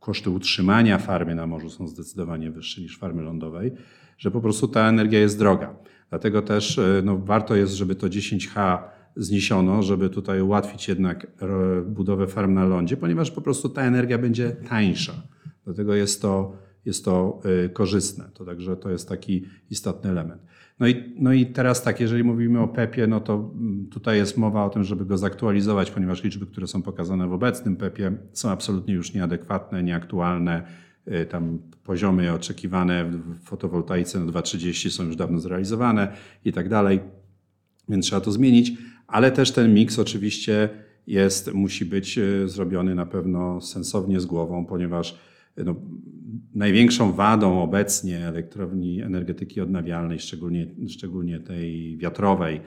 koszty 0.00 0.30
utrzymania 0.30 0.98
farmy 0.98 1.34
na 1.34 1.46
morzu 1.46 1.70
są 1.70 1.88
zdecydowanie 1.88 2.50
wyższe 2.50 2.80
niż 2.80 2.98
farmy 2.98 3.22
lądowej, 3.22 3.72
że 4.18 4.30
po 4.30 4.40
prostu 4.40 4.68
ta 4.68 4.88
energia 4.88 5.20
jest 5.20 5.38
droga. 5.38 5.74
Dlatego 6.10 6.42
też 6.42 6.78
e, 6.78 7.02
no, 7.04 7.16
warto 7.16 7.56
jest, 7.56 7.72
żeby 7.72 7.94
to 7.94 8.06
10H 8.06 8.78
zniesiono, 9.16 9.82
żeby 9.82 10.10
tutaj 10.10 10.40
ułatwić 10.40 10.88
jednak 10.88 11.26
budowę 11.86 12.26
farm 12.26 12.54
na 12.54 12.64
lądzie, 12.64 12.96
ponieważ 12.96 13.30
po 13.30 13.40
prostu 13.40 13.68
ta 13.68 13.82
energia 13.82 14.18
będzie 14.18 14.50
tańsza. 14.50 15.12
Dlatego 15.64 15.94
jest 15.94 16.22
to, 16.22 16.56
jest 16.84 17.04
to 17.04 17.40
e, 17.64 17.68
korzystne. 17.68 18.30
To 18.34 18.44
także 18.44 18.76
to 18.76 18.90
jest 18.90 19.08
taki 19.08 19.44
istotny 19.70 20.10
element. 20.10 20.42
No 20.80 20.88
i, 20.88 21.14
no 21.18 21.32
i 21.32 21.46
teraz 21.46 21.82
tak, 21.82 22.00
jeżeli 22.00 22.24
mówimy 22.24 22.60
o 22.60 22.68
PEP-ie, 22.68 23.06
no 23.06 23.20
to 23.20 23.34
mm, 23.34 23.86
tutaj 23.86 24.16
jest 24.16 24.36
mowa 24.36 24.64
o 24.64 24.70
tym, 24.70 24.84
żeby 24.84 25.04
go 25.04 25.18
zaktualizować, 25.18 25.90
ponieważ 25.90 26.24
liczby, 26.24 26.46
które 26.46 26.66
są 26.66 26.82
pokazane 26.82 27.28
w 27.28 27.32
obecnym 27.32 27.76
PEP-ie 27.76 28.16
są 28.32 28.50
absolutnie 28.50 28.94
już 28.94 29.14
nieadekwatne, 29.14 29.82
nieaktualne. 29.82 30.62
Y, 31.08 31.26
tam 31.26 31.58
poziomy 31.84 32.32
oczekiwane 32.32 33.04
w 33.04 33.44
fotowoltaice 33.44 34.20
na 34.20 34.32
2,30 34.32 34.90
są 34.90 35.04
już 35.04 35.16
dawno 35.16 35.40
zrealizowane 35.40 36.12
i 36.44 36.52
tak 36.52 36.68
dalej, 36.68 37.00
więc 37.88 38.06
trzeba 38.06 38.20
to 38.20 38.32
zmienić, 38.32 38.72
ale 39.10 39.32
też 39.32 39.52
ten 39.52 39.74
miks 39.74 39.98
oczywiście 39.98 40.68
jest, 41.06 41.52
musi 41.54 41.84
być 41.84 42.18
y, 42.18 42.48
zrobiony 42.48 42.94
na 42.94 43.06
pewno 43.06 43.60
sensownie 43.60 44.20
z 44.20 44.26
głową, 44.26 44.66
ponieważ 44.66 45.18
no, 45.56 45.74
największą 46.54 47.12
wadą 47.12 47.62
obecnie 47.62 48.18
elektrowni 48.18 49.02
energetyki 49.02 49.60
odnawialnej, 49.60 50.18
szczególnie, 50.18 50.66
szczególnie 50.88 51.40
tej 51.40 51.96
wiatrowej, 51.96 52.60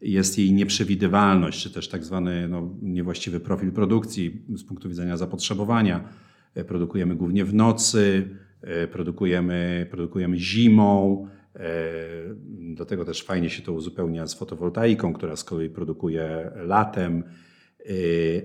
jest 0.00 0.38
jej 0.38 0.52
nieprzewidywalność, 0.52 1.62
czy 1.62 1.70
też 1.70 1.88
tak 1.88 2.04
zwany 2.04 2.48
no, 2.48 2.74
niewłaściwy 2.82 3.40
profil 3.40 3.72
produkcji 3.72 4.42
z 4.54 4.64
punktu 4.64 4.88
widzenia 4.88 5.16
zapotrzebowania. 5.16 6.08
E, 6.54 6.64
produkujemy 6.64 7.16
głównie 7.16 7.44
w 7.44 7.54
nocy, 7.54 8.28
e, 8.62 8.86
produkujemy, 8.86 9.86
produkujemy 9.90 10.38
zimą, 10.38 11.26
e, 11.56 11.64
dlatego 12.74 13.04
też 13.04 13.22
fajnie 13.22 13.50
się 13.50 13.62
to 13.62 13.72
uzupełnia 13.72 14.26
z 14.26 14.34
fotowoltaiką, 14.34 15.12
która 15.12 15.36
z 15.36 15.44
kolei 15.44 15.70
produkuje 15.70 16.50
latem, 16.56 17.24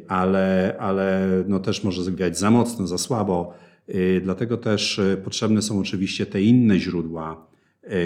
ale, 0.08 0.76
ale 0.80 1.28
no 1.48 1.60
też 1.60 1.84
może 1.84 2.04
zgwiać 2.04 2.38
za 2.38 2.52
mocno, 2.52 2.88
za 2.88 2.98
słabo. 2.98 3.54
Y, 3.90 4.22
dlatego 4.24 4.58
też 4.58 5.02
potrzebne 5.24 5.62
są 5.62 5.80
oczywiście 5.80 6.26
te 6.26 6.42
inne 6.42 6.80
źródła, 6.80 7.48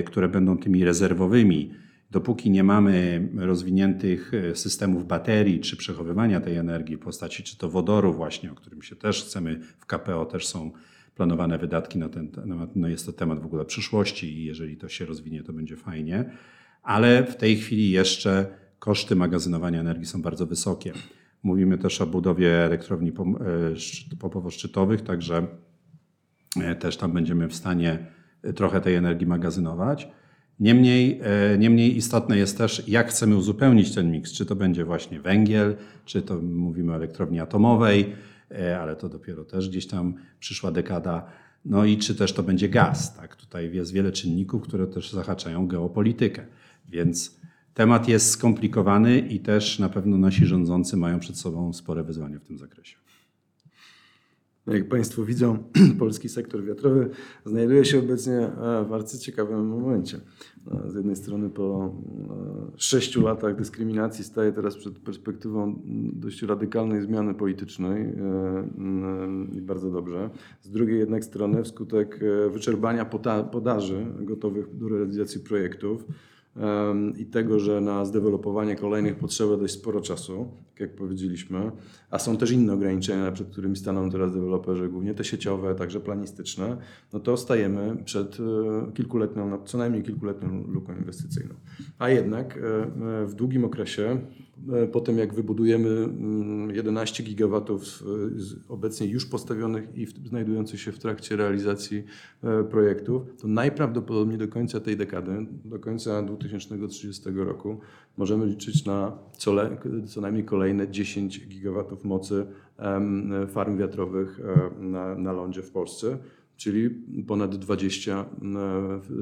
które 0.05 0.29
będą 0.29 0.57
tymi 0.57 0.85
rezerwowymi. 0.85 1.73
Dopóki 2.11 2.49
nie 2.51 2.63
mamy 2.63 3.27
rozwiniętych 3.37 4.31
systemów 4.53 5.07
baterii 5.07 5.59
czy 5.59 5.77
przechowywania 5.77 6.41
tej 6.41 6.55
energii 6.55 6.97
w 6.97 6.99
postaci 6.99 7.43
czy 7.43 7.57
to 7.57 7.69
wodoru 7.69 8.13
właśnie, 8.13 8.51
o 8.51 8.55
którym 8.55 8.81
się 8.81 8.95
też 8.95 9.23
chcemy, 9.23 9.59
w 9.79 9.85
KPO 9.85 10.25
też 10.25 10.47
są 10.47 10.71
planowane 11.19 11.57
wydatki 11.57 11.99
na 11.99 12.09
ten 12.09 12.31
temat, 12.31 12.75
no 12.75 12.87
jest 12.87 13.05
to 13.05 13.13
temat 13.13 13.39
w 13.39 13.45
ogóle 13.45 13.65
przyszłości 13.65 14.37
i 14.37 14.45
jeżeli 14.45 14.77
to 14.77 14.89
się 14.89 15.05
rozwinie, 15.05 15.43
to 15.43 15.53
będzie 15.53 15.75
fajnie. 15.75 16.31
Ale 16.83 17.23
w 17.23 17.35
tej 17.35 17.57
chwili 17.57 17.91
jeszcze 17.91 18.45
koszty 18.79 19.15
magazynowania 19.15 19.79
energii 19.79 20.05
są 20.05 20.21
bardzo 20.21 20.45
wysokie. 20.45 20.93
Mówimy 21.43 21.77
też 21.77 22.01
o 22.01 22.07
budowie 22.07 22.65
elektrowni 22.65 23.13
popowo-szczytowych, 24.19 25.01
także 25.01 25.47
E, 26.57 26.75
też 26.75 26.97
tam 26.97 27.13
będziemy 27.13 27.47
w 27.47 27.55
stanie 27.55 27.97
e, 28.43 28.53
trochę 28.53 28.81
tej 28.81 28.95
energii 28.95 29.27
magazynować. 29.27 30.07
Niemniej, 30.59 31.21
e, 31.23 31.57
niemniej 31.57 31.97
istotne 31.97 32.37
jest 32.37 32.57
też, 32.57 32.87
jak 32.87 33.09
chcemy 33.09 33.35
uzupełnić 33.35 33.95
ten 33.95 34.11
miks. 34.11 34.33
Czy 34.33 34.45
to 34.45 34.55
będzie 34.55 34.85
właśnie 34.85 35.19
węgiel, 35.19 35.75
czy 36.05 36.21
to 36.21 36.41
mówimy 36.41 36.91
o 36.91 36.95
elektrowni 36.95 37.39
atomowej, 37.39 38.13
ale 38.81 38.95
to 38.95 39.09
dopiero 39.09 39.45
też 39.45 39.69
gdzieś 39.69 39.87
tam 39.87 40.13
przyszła 40.39 40.71
dekada. 40.71 41.25
No 41.65 41.85
i 41.85 41.97
czy 41.97 42.15
też 42.15 42.33
to 42.33 42.43
będzie 42.43 42.69
gaz. 42.69 43.15
Tak? 43.15 43.35
Tutaj 43.35 43.73
jest 43.73 43.93
wiele 43.93 44.11
czynników, 44.11 44.63
które 44.63 44.87
też 44.87 45.11
zahaczają 45.11 45.67
geopolitykę. 45.67 46.45
Więc 46.89 47.39
temat 47.73 48.07
jest 48.07 48.29
skomplikowany 48.29 49.19
i 49.19 49.39
też 49.39 49.79
na 49.79 49.89
pewno 49.89 50.17
nasi 50.17 50.45
rządzący 50.45 50.97
mają 50.97 51.19
przed 51.19 51.37
sobą 51.37 51.73
spore 51.73 52.03
wyzwania 52.03 52.39
w 52.39 52.43
tym 52.43 52.57
zakresie. 52.57 52.95
Jak 54.69 54.87
Państwo 54.89 55.25
widzą, 55.25 55.57
polski 55.99 56.29
sektor 56.29 56.63
wiatrowy 56.63 57.09
znajduje 57.45 57.85
się 57.85 57.99
obecnie 57.99 58.37
e, 58.37 58.83
w 58.85 58.89
bardzo 58.89 59.17
ciekawym 59.17 59.67
momencie. 59.67 60.17
E, 60.71 60.91
z 60.91 60.95
jednej 60.95 61.15
strony 61.15 61.49
po 61.49 61.93
e, 62.75 62.77
sześciu 62.77 63.21
latach 63.21 63.55
dyskryminacji 63.55 64.23
staje 64.23 64.51
teraz 64.51 64.77
przed 64.77 64.99
perspektywą 64.99 65.81
dość 66.13 66.41
radykalnej 66.41 67.01
zmiany 67.01 67.33
politycznej 67.33 68.13
i 69.53 69.61
bardzo 69.61 69.91
dobrze. 69.91 70.29
Z 70.61 70.69
drugiej 70.69 70.99
jednak 70.99 71.23
strony 71.23 71.63
wskutek 71.63 72.19
wyczerpania 72.51 73.05
podaży 73.51 74.05
gotowych 74.19 74.77
do 74.77 74.89
realizacji 74.89 75.39
projektów, 75.39 76.05
i 77.17 77.25
tego, 77.25 77.59
że 77.59 77.81
na 77.81 78.05
zdevelopowanie 78.05 78.75
kolejnych 78.75 79.15
potrzeba 79.15 79.57
dość 79.57 79.73
sporo 79.73 80.01
czasu, 80.01 80.51
jak 80.79 80.95
powiedzieliśmy, 80.95 81.71
a 82.11 82.19
są 82.19 82.37
też 82.37 82.51
inne 82.51 82.73
ograniczenia, 82.73 83.31
przed 83.31 83.49
którymi 83.49 83.75
staną 83.75 84.09
teraz 84.09 84.33
deweloperzy, 84.33 84.89
głównie 84.89 85.13
te 85.13 85.23
sieciowe, 85.23 85.75
także 85.75 85.99
planistyczne, 85.99 86.77
no 87.13 87.19
to 87.19 87.37
stajemy 87.37 87.97
przed 88.05 88.37
e, 88.39 88.91
kilkuletnią, 88.91 89.49
no 89.49 89.59
co 89.65 89.77
najmniej 89.77 90.03
kilkuletnią 90.03 90.63
luką 90.67 90.95
inwestycyjną. 90.95 91.55
A 91.99 92.09
jednak 92.09 92.57
e, 92.57 92.61
e, 93.21 93.25
w 93.25 93.33
długim 93.33 93.65
okresie 93.65 94.21
po 94.91 95.01
tym 95.01 95.17
jak 95.17 95.33
wybudujemy 95.33 96.09
11 96.73 97.23
mm, 97.23 97.29
gigawatów 97.29 98.03
obecnie 98.67 99.07
już 99.07 99.25
postawionych 99.25 99.97
i 99.97 100.05
znajdujących 100.05 100.81
się 100.81 100.91
w 100.91 100.99
trakcie 100.99 101.35
realizacji 101.35 102.03
e, 102.43 102.63
projektów, 102.63 103.23
to 103.41 103.47
najprawdopodobniej 103.47 104.37
do 104.37 104.47
końca 104.47 104.79
tej 104.79 104.97
dekady, 104.97 105.45
do 105.65 105.79
końca 105.79 106.23
2030 106.23 107.29
roku 107.35 107.79
możemy 108.17 108.45
liczyć 108.45 108.85
na 108.85 109.17
co, 109.37 109.55
co 110.07 110.21
najmniej 110.21 110.45
kolejne 110.45 110.91
10 110.91 111.47
gigawatów 111.47 112.05
mocy 112.05 112.45
farm 113.47 113.77
wiatrowych 113.77 114.39
e, 114.39 114.83
na, 114.83 115.15
na 115.15 115.31
lądzie 115.31 115.61
w 115.61 115.71
Polsce, 115.71 116.17
czyli 116.57 116.89
ponad 117.27 117.55
20 117.55 118.25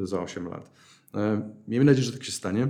za 0.04 0.22
8 0.22 0.48
lat. 0.48 0.72
Miejmy 1.68 1.86
nadzieję, 1.86 2.06
że 2.06 2.12
tak 2.12 2.24
się 2.24 2.32
stanie. 2.32 2.68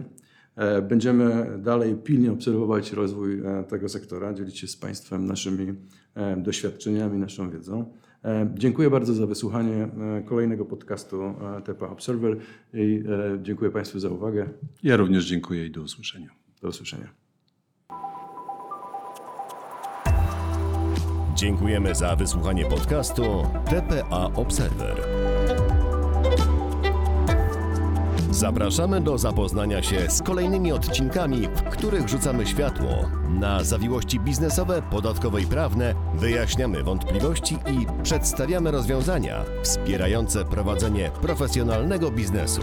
E, 0.57 0.81
będziemy 0.81 1.57
dalej 1.59 1.95
pilnie 1.95 2.31
obserwować 2.31 2.91
rozwój 2.93 3.39
e, 3.39 3.63
tego 3.63 3.89
sektora, 3.89 4.33
dzielić 4.33 4.59
się 4.59 4.67
z 4.67 4.77
Państwem 4.77 5.25
naszymi 5.25 5.73
e, 6.15 6.37
doświadczeniami, 6.37 7.17
naszą 7.17 7.49
wiedzą. 7.49 7.93
Dziękuję 8.53 8.89
bardzo 8.89 9.13
za 9.13 9.27
wysłuchanie 9.27 9.89
kolejnego 10.25 10.65
podcastu 10.65 11.33
TPA 11.65 11.89
Observer 11.89 12.37
i 12.73 13.03
dziękuję 13.41 13.71
Państwu 13.71 13.99
za 13.99 14.09
uwagę. 14.09 14.49
Ja 14.83 14.97
również 14.97 15.25
dziękuję 15.25 15.65
i 15.65 15.71
do 15.71 15.81
usłyszenia. 15.81 16.29
Do 16.61 16.67
usłyszenia. 16.67 17.07
Dziękujemy 21.35 21.95
za 21.95 22.15
wysłuchanie 22.15 22.65
podcastu 22.65 23.23
TPA 23.69 24.33
Observer. 24.35 25.16
Zapraszamy 28.37 29.01
do 29.01 29.17
zapoznania 29.17 29.83
się 29.83 30.09
z 30.09 30.21
kolejnymi 30.21 30.71
odcinkami, 30.71 31.47
w 31.47 31.63
których 31.63 32.09
rzucamy 32.09 32.45
światło 32.45 32.89
na 33.29 33.63
zawiłości 33.63 34.19
biznesowe, 34.19 34.81
podatkowe 34.81 35.41
i 35.41 35.45
prawne, 35.45 35.95
wyjaśniamy 36.15 36.83
wątpliwości 36.83 37.55
i 37.55 38.03
przedstawiamy 38.03 38.71
rozwiązania 38.71 39.45
wspierające 39.63 40.45
prowadzenie 40.45 41.11
profesjonalnego 41.21 42.11
biznesu. 42.11 42.61